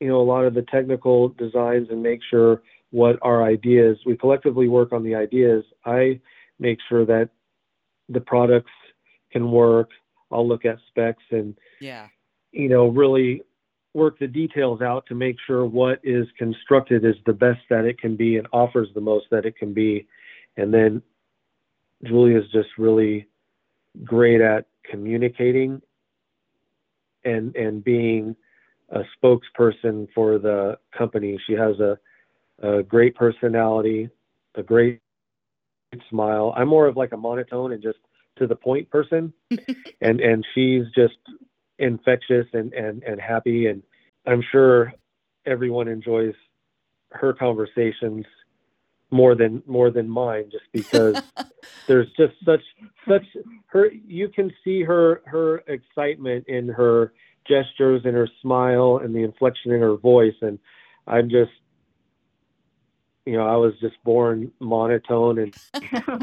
you 0.00 0.08
know 0.08 0.20
a 0.20 0.22
lot 0.22 0.44
of 0.44 0.54
the 0.54 0.62
technical 0.62 1.30
designs 1.30 1.88
and 1.90 2.02
make 2.02 2.20
sure 2.30 2.62
what 2.90 3.18
our 3.22 3.42
ideas 3.42 3.98
we 4.06 4.16
collectively 4.16 4.68
work 4.68 4.92
on 4.92 5.02
the 5.02 5.14
ideas. 5.14 5.64
I 5.84 6.20
make 6.58 6.78
sure 6.88 7.04
that 7.04 7.30
the 8.08 8.20
products 8.20 8.72
can 9.30 9.50
work 9.50 9.90
i'll 10.30 10.46
look 10.46 10.64
at 10.64 10.78
specs 10.88 11.22
and 11.30 11.56
yeah 11.80 12.06
you 12.52 12.68
know 12.68 12.88
really 12.88 13.42
work 13.94 14.18
the 14.18 14.26
details 14.26 14.80
out 14.80 15.04
to 15.06 15.14
make 15.14 15.36
sure 15.46 15.64
what 15.64 15.98
is 16.04 16.26
constructed 16.36 17.04
is 17.04 17.16
the 17.26 17.32
best 17.32 17.60
that 17.70 17.84
it 17.84 17.98
can 17.98 18.16
be 18.16 18.36
and 18.36 18.46
offers 18.52 18.88
the 18.94 19.00
most 19.00 19.26
that 19.30 19.44
it 19.44 19.56
can 19.56 19.72
be 19.72 20.06
and 20.56 20.72
then 20.72 21.02
julia 22.04 22.38
is 22.38 22.50
just 22.52 22.68
really 22.78 23.26
great 24.04 24.40
at 24.40 24.66
communicating 24.88 25.80
and 27.24 27.54
and 27.56 27.82
being 27.82 28.36
a 28.90 29.02
spokesperson 29.16 30.08
for 30.14 30.38
the 30.38 30.78
company. 30.96 31.38
She 31.46 31.52
has 31.54 31.78
a, 31.80 31.98
a 32.62 32.82
great 32.82 33.14
personality, 33.14 34.08
a 34.54 34.62
great 34.62 35.00
smile. 36.08 36.54
I'm 36.56 36.68
more 36.68 36.86
of 36.86 36.96
like 36.96 37.12
a 37.12 37.16
monotone 37.16 37.72
and 37.72 37.82
just 37.82 37.98
to 38.38 38.46
the 38.46 38.56
point 38.56 38.90
person, 38.90 39.32
and 40.00 40.20
and 40.20 40.46
she's 40.54 40.84
just 40.94 41.18
infectious 41.78 42.46
and 42.52 42.72
and 42.72 43.02
and 43.02 43.20
happy. 43.20 43.66
And 43.66 43.82
I'm 44.26 44.42
sure 44.50 44.92
everyone 45.46 45.88
enjoys 45.88 46.34
her 47.12 47.32
conversations 47.32 48.24
more 49.10 49.34
than 49.34 49.62
more 49.66 49.90
than 49.90 50.08
mine 50.08 50.50
just 50.50 50.66
because 50.72 51.22
there's 51.86 52.08
just 52.16 52.34
such 52.44 52.60
such 53.08 53.24
her 53.66 53.90
you 54.06 54.28
can 54.28 54.52
see 54.62 54.82
her 54.82 55.22
her 55.24 55.62
excitement 55.66 56.44
in 56.46 56.68
her 56.68 57.12
gestures 57.46 58.02
and 58.04 58.14
her 58.14 58.28
smile 58.42 59.00
and 59.02 59.14
the 59.14 59.22
inflection 59.22 59.72
in 59.72 59.80
her 59.80 59.96
voice 59.96 60.34
and 60.42 60.58
i'm 61.06 61.30
just 61.30 61.50
you 63.28 63.36
know 63.36 63.46
i 63.46 63.56
was 63.56 63.74
just 63.80 63.96
born 64.04 64.50
monotone 64.60 65.38
and 65.38 65.54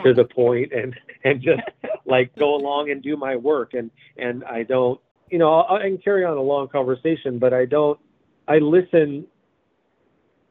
to 0.04 0.14
the 0.14 0.26
point 0.36 0.72
and 0.74 0.96
and 1.24 1.42
just 1.42 1.62
like 2.06 2.36
go 2.36 2.56
along 2.56 2.90
and 2.90 3.02
do 3.04 3.16
my 3.16 3.36
work 3.36 3.74
and 3.74 3.92
and 4.18 4.44
i 4.46 4.64
don't 4.64 5.00
you 5.30 5.38
know 5.38 5.52
I, 5.54 5.78
I 5.78 5.82
can 5.82 5.98
carry 5.98 6.26
on 6.26 6.38
a 6.38 6.42
long 6.42 6.68
conversation 6.68 7.40
but 7.40 7.54
i 7.54 7.66
don't 7.66 8.00
i 8.48 8.58
listen 8.58 9.28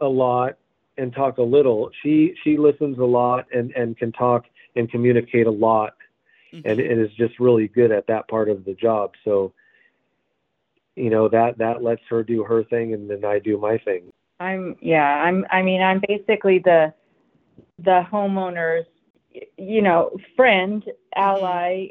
a 0.00 0.06
lot 0.06 0.56
and 0.96 1.12
talk 1.12 1.38
a 1.38 1.42
little. 1.42 1.90
She 2.02 2.34
she 2.42 2.56
listens 2.56 2.98
a 2.98 3.04
lot 3.04 3.46
and 3.52 3.72
and 3.72 3.96
can 3.96 4.12
talk 4.12 4.44
and 4.76 4.90
communicate 4.90 5.46
a 5.46 5.50
lot, 5.50 5.94
mm-hmm. 6.52 6.68
and, 6.68 6.80
and 6.80 7.00
is 7.00 7.12
just 7.16 7.38
really 7.40 7.68
good 7.68 7.92
at 7.92 8.06
that 8.08 8.28
part 8.28 8.48
of 8.48 8.64
the 8.64 8.74
job. 8.74 9.12
So, 9.24 9.52
you 10.96 11.10
know 11.10 11.28
that 11.28 11.58
that 11.58 11.82
lets 11.82 12.02
her 12.10 12.22
do 12.22 12.44
her 12.44 12.64
thing, 12.64 12.94
and 12.94 13.10
then 13.10 13.24
I 13.24 13.38
do 13.38 13.58
my 13.58 13.78
thing. 13.78 14.12
I'm 14.44 14.76
yeah. 14.80 15.22
I'm 15.22 15.44
I 15.50 15.62
mean 15.62 15.82
I'm 15.82 16.00
basically 16.06 16.58
the 16.58 16.92
the 17.78 18.04
homeowner's 18.10 18.86
you 19.56 19.82
know 19.82 20.16
friend 20.36 20.82
mm-hmm. 20.82 21.22
ally. 21.22 21.88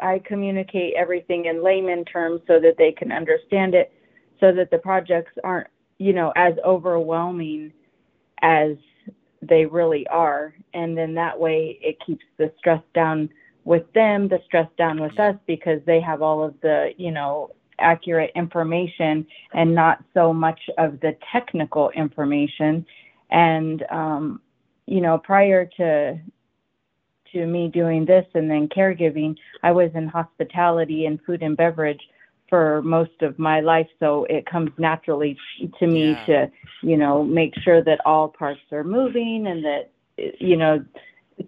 I 0.00 0.20
communicate 0.20 0.94
everything 0.94 1.46
in 1.46 1.62
layman 1.62 2.04
terms 2.04 2.40
so 2.46 2.58
that 2.60 2.76
they 2.78 2.92
can 2.92 3.12
understand 3.12 3.74
it, 3.74 3.92
so 4.40 4.52
that 4.52 4.70
the 4.70 4.78
projects 4.78 5.32
aren't 5.44 5.68
you 5.98 6.12
know 6.12 6.32
as 6.36 6.54
overwhelming 6.64 7.72
as 8.42 8.76
they 9.42 9.66
really 9.66 10.06
are. 10.08 10.54
And 10.74 10.96
then 10.96 11.14
that 11.14 11.38
way 11.38 11.78
it 11.82 11.96
keeps 12.04 12.24
the 12.38 12.52
stress 12.58 12.82
down 12.94 13.28
with 13.64 13.90
them, 13.92 14.28
the 14.28 14.40
stress 14.44 14.68
down 14.78 15.00
with 15.00 15.18
us 15.18 15.36
because 15.46 15.80
they 15.86 16.00
have 16.00 16.22
all 16.22 16.42
of 16.42 16.54
the, 16.62 16.92
you 16.96 17.10
know, 17.10 17.50
accurate 17.78 18.32
information 18.34 19.26
and 19.52 19.74
not 19.74 20.02
so 20.14 20.32
much 20.32 20.60
of 20.78 21.00
the 21.00 21.16
technical 21.32 21.90
information. 21.90 22.86
And, 23.30 23.84
um, 23.90 24.40
you 24.86 25.00
know, 25.00 25.18
prior 25.18 25.68
to 25.76 26.18
to 27.32 27.44
me 27.46 27.68
doing 27.68 28.04
this 28.06 28.24
and 28.34 28.48
then 28.48 28.68
caregiving, 28.68 29.36
I 29.62 29.72
was 29.72 29.90
in 29.94 30.06
hospitality 30.06 31.06
and 31.06 31.20
food 31.26 31.42
and 31.42 31.56
beverage 31.56 32.00
for 32.48 32.82
most 32.82 33.22
of 33.22 33.38
my 33.38 33.60
life 33.60 33.88
so 33.98 34.24
it 34.30 34.46
comes 34.46 34.70
naturally 34.78 35.36
to 35.78 35.86
me 35.86 36.10
yeah. 36.10 36.26
to 36.26 36.50
you 36.82 36.96
know 36.96 37.24
make 37.24 37.52
sure 37.60 37.82
that 37.82 37.98
all 38.06 38.28
parts 38.28 38.60
are 38.72 38.84
moving 38.84 39.46
and 39.46 39.64
that 39.64 39.90
you 40.38 40.56
know 40.56 40.84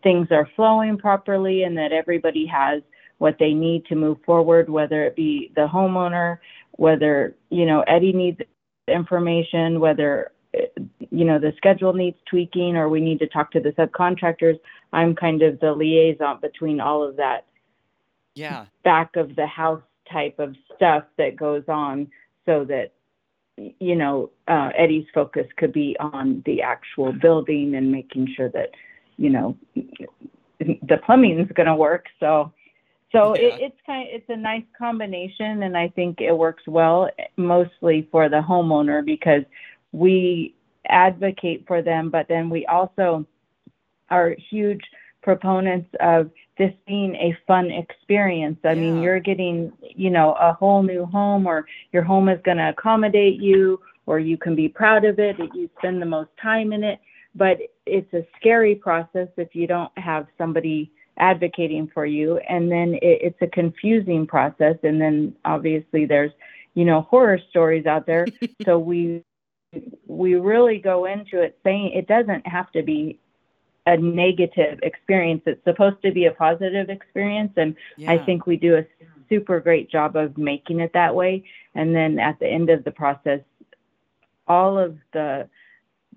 things 0.03 0.29
are 0.31 0.49
flowing 0.57 0.99
properly 0.99 1.63
and 1.63 1.77
that 1.77 1.93
everybody 1.93 2.47
has 2.47 2.83
what 3.19 3.37
they 3.39 3.53
need 3.53 3.85
to 3.87 3.95
move 3.95 4.19
forward 4.25 4.69
whether 4.69 5.05
it 5.05 5.17
be 5.17 5.53
the 5.57 5.67
homeowner 5.67 6.39
whether 6.73 7.35
you 7.51 7.67
know 7.67 7.83
eddie 7.83 8.13
needs 8.13 8.41
information 8.89 9.81
whether 9.81 10.33
you 11.11 11.25
know 11.25 11.39
the 11.39 11.53
schedule 11.57 11.93
needs 11.93 12.17
tweaking 12.29 12.77
or 12.77 12.89
we 12.89 13.01
need 13.01 13.19
to 13.19 13.27
talk 13.27 13.51
to 13.53 13.61
the 13.61 13.71
subcontractors. 13.73 14.59
I'm 14.93 15.15
kind 15.15 15.43
of 15.43 15.61
the 15.61 15.73
liaison 15.73 16.41
between 16.41 16.81
all 16.81 17.07
of 17.07 17.17
that 17.17 17.47
yeah. 18.35 18.67
back 18.85 19.17
of 19.17 19.37
the 19.37 19.47
house 19.47 19.83
type 20.11 20.39
of 20.39 20.57
stuff 20.75 21.05
that 21.19 21.37
goes 21.37 21.65
on 21.69 22.09
so 22.47 22.65
that 22.65 22.93
you 23.57 23.95
know 23.95 24.31
uh, 24.47 24.71
eddie's 24.77 25.07
focus 25.13 25.47
could 25.57 25.73
be 25.73 25.97
on 25.99 26.43
the 26.47 26.63
actual 26.63 27.13
building 27.13 27.75
and 27.75 27.93
making 27.93 28.33
sure 28.35 28.49
that 28.51 28.71
you 29.17 29.29
know 29.29 29.57
the 30.59 30.97
plumbing 31.05 31.39
is 31.39 31.51
going 31.55 31.67
to 31.67 31.75
work. 31.75 32.07
So 32.21 32.53
so 33.13 33.35
yeah. 33.35 33.43
it, 33.43 33.61
it's 33.61 33.81
kind 33.87 34.09
of, 34.09 34.15
it's 34.15 34.29
a 34.29 34.37
nice 34.37 34.65
combination 34.77 35.63
and 35.63 35.77
i 35.77 35.89
think 35.89 36.21
it 36.21 36.33
works 36.33 36.63
well 36.67 37.09
mostly 37.37 38.09
for 38.11 38.29
the 38.29 38.41
homeowner 38.41 39.05
because 39.05 39.43
we 39.93 40.55
advocate 40.89 41.65
for 41.67 41.83
them 41.83 42.11
but 42.11 42.27
then 42.29 42.49
we 42.49 42.67
also 42.67 43.27
are 44.11 44.35
huge 44.51 44.83
proponents 45.23 45.89
of 46.01 46.31
this 46.57 46.73
being 46.87 47.15
a 47.17 47.37
fun 47.47 47.71
experience. 47.71 48.59
I 48.65 48.73
yeah. 48.73 48.81
mean, 48.81 49.03
you're 49.03 49.21
getting, 49.21 49.73
you 49.83 50.11
know, 50.11 50.33
a 50.35 50.53
whole 50.53 50.83
new 50.83 51.05
home 51.07 51.47
or 51.47 51.67
your 51.93 52.03
home 52.03 52.29
is 52.29 52.41
going 52.45 52.57
to 52.57 52.71
accommodate 52.71 53.41
you 53.41 53.81
or 54.07 54.19
you 54.19 54.37
can 54.37 54.57
be 54.57 54.69
proud 54.69 55.05
of 55.05 55.19
it 55.19 55.37
that 55.39 55.55
you 55.55 55.69
spend 55.79 56.01
the 56.01 56.07
most 56.07 56.31
time 56.41 56.73
in 56.73 56.83
it. 56.83 56.99
But 57.35 57.59
it's 57.87 58.13
a 58.15 58.27
scary 58.37 58.75
process 58.75 59.29
if 59.37 59.55
you 59.55 59.67
don't 59.67 59.93
have 59.99 60.27
somebody 60.37 60.91
advocating 61.19 61.91
for 61.93 62.07
you. 62.07 62.39
And 62.49 62.71
then 62.71 62.95
it, 62.95 63.19
it's 63.23 63.43
a 63.43 63.47
confusing 63.47 64.27
process. 64.27 64.77
And 64.83 65.01
then 65.01 65.35
obviously 65.45 66.07
there's, 66.07 66.33
you 66.75 66.85
know, 66.85 67.03
horror 67.03 67.41
stories 67.51 67.87
out 67.87 68.07
there. 68.07 68.27
so 68.65 68.79
we, 68.79 69.23
we 70.07 70.35
really 70.35 70.79
go 70.79 71.05
into 71.05 71.41
it 71.41 71.59
saying 71.65 71.93
it 71.93 72.07
doesn't 72.07 72.47
have 72.47 72.71
to 72.73 72.83
be 72.83 73.19
a 73.87 73.97
negative 73.97 74.79
experience. 74.83 75.43
It's 75.47 75.63
supposed 75.65 76.03
to 76.03 76.13
be 76.13 76.27
a 76.27 76.33
positive 76.33 76.91
experience. 76.91 77.53
And 77.57 77.75
yeah. 77.97 78.13
I 78.13 78.19
think 78.19 78.47
we 78.47 78.57
do 78.57 78.77
a 78.77 78.85
super 79.29 79.61
great 79.61 79.91
job 79.91 80.17
of 80.17 80.37
making 80.37 80.81
it 80.81 80.93
that 80.95 81.15
way. 81.15 81.45
And 81.75 81.95
then 81.95 82.19
at 82.19 82.39
the 82.39 82.47
end 82.47 82.71
of 82.71 82.85
the 82.85 82.91
process, 82.91 83.41
all 84.47 84.79
of 84.79 84.97
the 85.13 85.49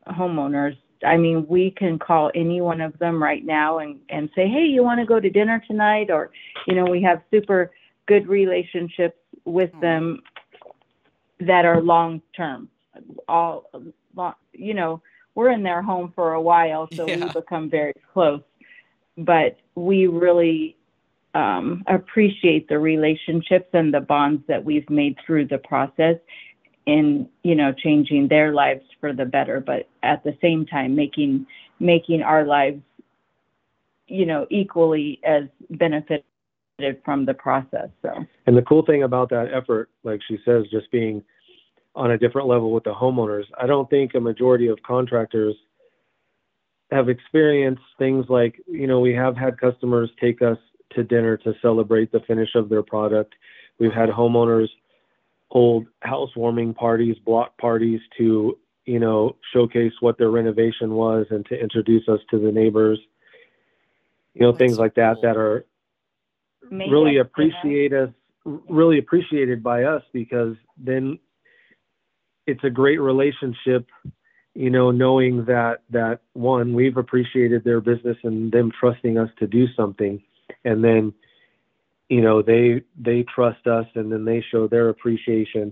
homeowners. 0.07 0.77
I 1.05 1.17
mean, 1.17 1.45
we 1.47 1.71
can 1.71 1.97
call 1.97 2.31
any 2.35 2.61
one 2.61 2.81
of 2.81 2.97
them 2.99 3.21
right 3.21 3.45
now 3.45 3.79
and, 3.79 3.99
and 4.09 4.29
say, 4.35 4.47
hey, 4.47 4.65
you 4.65 4.83
want 4.83 4.99
to 4.99 5.05
go 5.05 5.19
to 5.19 5.29
dinner 5.29 5.63
tonight? 5.67 6.09
Or, 6.11 6.31
you 6.67 6.75
know, 6.75 6.85
we 6.85 7.01
have 7.03 7.21
super 7.31 7.71
good 8.07 8.27
relationships 8.27 9.17
with 9.45 9.71
them 9.81 10.21
that 11.39 11.65
are 11.65 11.81
long 11.81 12.21
term. 12.35 12.69
All, 13.27 13.69
you 14.53 14.73
know, 14.73 15.01
we're 15.35 15.51
in 15.51 15.63
their 15.63 15.81
home 15.81 16.11
for 16.13 16.33
a 16.33 16.41
while, 16.41 16.87
so 16.93 17.07
yeah. 17.07 17.25
we 17.25 17.31
become 17.31 17.69
very 17.69 17.93
close. 18.13 18.41
But 19.17 19.57
we 19.75 20.07
really 20.07 20.75
um, 21.33 21.83
appreciate 21.87 22.67
the 22.67 22.79
relationships 22.79 23.69
and 23.73 23.93
the 23.93 24.01
bonds 24.01 24.43
that 24.47 24.63
we've 24.63 24.89
made 24.89 25.17
through 25.25 25.47
the 25.47 25.57
process 25.57 26.17
in 26.91 27.27
you 27.43 27.55
know 27.55 27.71
changing 27.71 28.27
their 28.27 28.53
lives 28.53 28.83
for 28.99 29.13
the 29.13 29.25
better 29.25 29.59
but 29.59 29.87
at 30.03 30.23
the 30.23 30.35
same 30.41 30.65
time 30.65 30.93
making 30.93 31.45
making 31.79 32.21
our 32.21 32.45
lives 32.45 32.81
you 34.07 34.25
know 34.25 34.45
equally 34.49 35.19
as 35.23 35.43
benefited 35.71 36.23
from 37.05 37.25
the 37.25 37.33
process 37.33 37.89
so. 38.01 38.25
And 38.45 38.57
the 38.57 38.61
cool 38.63 38.83
thing 38.85 39.03
about 39.03 39.29
that 39.29 39.53
effort 39.53 39.89
like 40.03 40.19
she 40.27 40.37
says 40.43 40.65
just 40.69 40.91
being 40.91 41.23
on 41.95 42.11
a 42.11 42.17
different 42.17 42.47
level 42.47 42.71
with 42.71 42.83
the 42.83 42.93
homeowners 42.93 43.45
i 43.57 43.65
don't 43.65 43.89
think 43.89 44.13
a 44.13 44.19
majority 44.19 44.67
of 44.67 44.77
contractors 44.85 45.55
have 46.91 47.07
experienced 47.07 47.83
things 47.97 48.25
like 48.27 48.61
you 48.67 48.87
know 48.87 48.99
we 48.99 49.13
have 49.13 49.37
had 49.37 49.57
customers 49.57 50.09
take 50.19 50.41
us 50.41 50.57
to 50.95 51.03
dinner 51.03 51.37
to 51.37 51.53
celebrate 51.61 52.11
the 52.11 52.19
finish 52.21 52.49
of 52.55 52.69
their 52.69 52.83
product. 52.83 53.33
We've 53.79 53.93
had 53.93 54.09
homeowners 54.09 54.67
hold 55.51 55.85
housewarming 55.99 56.73
parties, 56.73 57.17
block 57.25 57.57
parties 57.57 57.99
to, 58.17 58.57
you 58.85 58.99
know, 58.99 59.35
showcase 59.53 59.91
what 59.99 60.17
their 60.17 60.31
renovation 60.31 60.93
was 60.93 61.25
and 61.29 61.45
to 61.45 61.59
introduce 61.59 62.07
us 62.07 62.21
to 62.29 62.39
the 62.39 62.51
neighbors. 62.51 62.97
You 64.33 64.43
know, 64.43 64.53
That's 64.53 64.59
things 64.59 64.79
like 64.79 64.95
that 64.95 65.15
cool. 65.15 65.21
that 65.23 65.37
are 65.37 65.65
really 66.71 67.17
appreciate 67.17 67.91
us 67.91 68.09
really 68.45 68.97
appreciated 68.97 69.61
by 69.61 69.83
us 69.83 70.01
because 70.13 70.55
then 70.77 71.19
it's 72.47 72.63
a 72.63 72.69
great 72.69 72.99
relationship 72.99 73.85
you 74.55 74.69
know 74.69 74.89
knowing 74.89 75.45
that 75.45 75.81
that 75.91 76.21
one 76.33 76.73
we've 76.73 76.97
appreciated 76.97 77.63
their 77.63 77.81
business 77.81 78.17
and 78.23 78.51
them 78.51 78.71
trusting 78.79 79.17
us 79.17 79.29
to 79.37 79.45
do 79.45 79.67
something 79.75 80.23
and 80.65 80.83
then 80.83 81.13
you 82.11 82.19
know 82.19 82.41
they 82.41 82.83
they 82.99 83.23
trust 83.23 83.65
us 83.67 83.87
and 83.95 84.11
then 84.11 84.25
they 84.25 84.43
show 84.51 84.67
their 84.67 84.89
appreciation. 84.89 85.71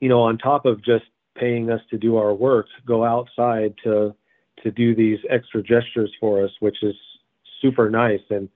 You 0.00 0.08
know 0.08 0.20
on 0.20 0.36
top 0.36 0.66
of 0.66 0.84
just 0.84 1.04
paying 1.36 1.70
us 1.70 1.80
to 1.90 1.96
do 1.96 2.16
our 2.16 2.34
work 2.34 2.66
go 2.86 3.04
outside 3.04 3.74
to 3.84 4.14
to 4.62 4.70
do 4.70 4.94
these 4.94 5.18
extra 5.30 5.62
gestures 5.62 6.12
for 6.20 6.44
us 6.44 6.50
which 6.60 6.82
is 6.82 6.96
super 7.62 7.88
nice. 7.88 8.26
And 8.30 8.48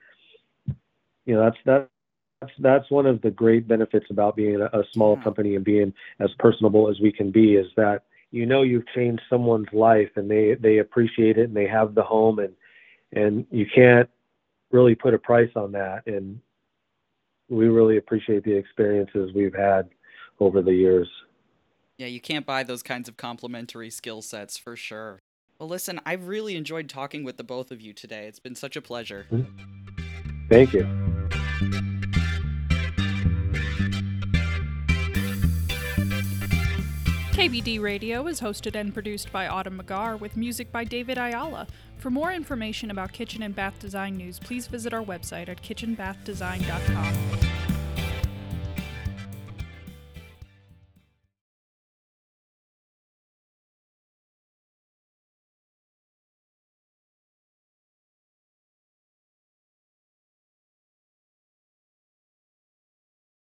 you 1.25 1.35
know 1.35 1.43
that's 1.45 1.57
that 1.67 1.89
that's 2.41 2.53
that's 2.59 2.91
one 2.91 3.07
of 3.07 3.23
the 3.23 3.31
great 3.31 3.69
benefits 3.69 4.07
about 4.11 4.35
being 4.35 4.61
a, 4.61 4.67
a 4.67 4.83
small 4.93 5.17
yeah. 5.17 5.23
company 5.23 5.55
and 5.55 5.65
being 5.65 5.95
as 6.19 6.31
personable 6.41 6.91
as 6.91 6.99
we 7.01 7.13
can 7.13 7.31
be 7.31 7.55
is 7.55 7.69
that 7.77 8.03
you 8.33 8.45
know 8.45 8.63
you've 8.63 8.89
changed 8.89 9.23
someone's 9.31 9.73
life 9.73 10.11
and 10.17 10.29
they 10.29 10.55
they 10.55 10.79
appreciate 10.79 11.39
it 11.39 11.45
and 11.45 11.57
they 11.57 11.69
have 11.69 11.95
the 11.95 12.03
home 12.03 12.41
and 12.41 12.55
and 13.13 13.47
you 13.53 13.67
can't 13.73 14.11
really 14.73 14.97
put 14.97 15.15
a 15.15 15.19
price 15.19 15.51
on 15.55 15.73
that. 15.73 16.07
And 16.07 16.41
we 17.49 17.67
really 17.67 17.97
appreciate 17.97 18.45
the 18.45 18.53
experiences 18.55 19.31
we've 19.35 19.55
had 19.55 19.89
over 20.41 20.63
the 20.63 20.73
years. 20.73 21.09
Yeah, 21.97 22.07
you 22.07 22.21
can't 22.21 22.47
buy 22.47 22.63
those 22.63 22.83
kinds 22.83 23.09
of 23.09 23.17
complementary 23.17 23.91
skill 23.91 24.23
sets 24.23 24.57
for 24.57 24.77
sure. 24.77 25.21
Well, 25.59 25.69
listen, 25.69 26.01
I've 26.07 26.29
really 26.29 26.55
enjoyed 26.55 26.89
talking 26.89 27.25
with 27.25 27.37
the 27.37 27.45
both 27.45 27.73
of 27.73 27.81
you 27.81 27.93
today. 27.93 28.29
It's 28.29 28.39
been 28.39 28.55
such 28.55 28.77
a 28.77 28.81
pleasure. 28.81 29.27
Mm-hmm. 29.33 30.49
Thank 30.49 30.73
you. 30.73 30.87
KBD 37.33 37.81
Radio 37.81 38.27
is 38.27 38.41
hosted 38.41 38.75
and 38.75 38.93
produced 38.93 39.31
by 39.31 39.47
Autumn 39.47 39.81
McGar 39.81 40.19
with 40.19 40.37
music 40.37 40.73
by 40.73 40.85
David 40.85 41.19
Ayala. 41.19 41.67
For 41.99 42.11
more 42.11 42.33
information 42.33 42.91
about 42.93 43.13
kitchen 43.13 43.43
and 43.43 43.55
bath 43.55 43.79
design 43.81 44.17
news, 44.17 44.39
please 44.39 44.67
visit 44.69 44.95
our 44.95 45.03
website 45.03 45.49
at 45.49 45.63
kitchenbathdesign.com. 45.63 47.48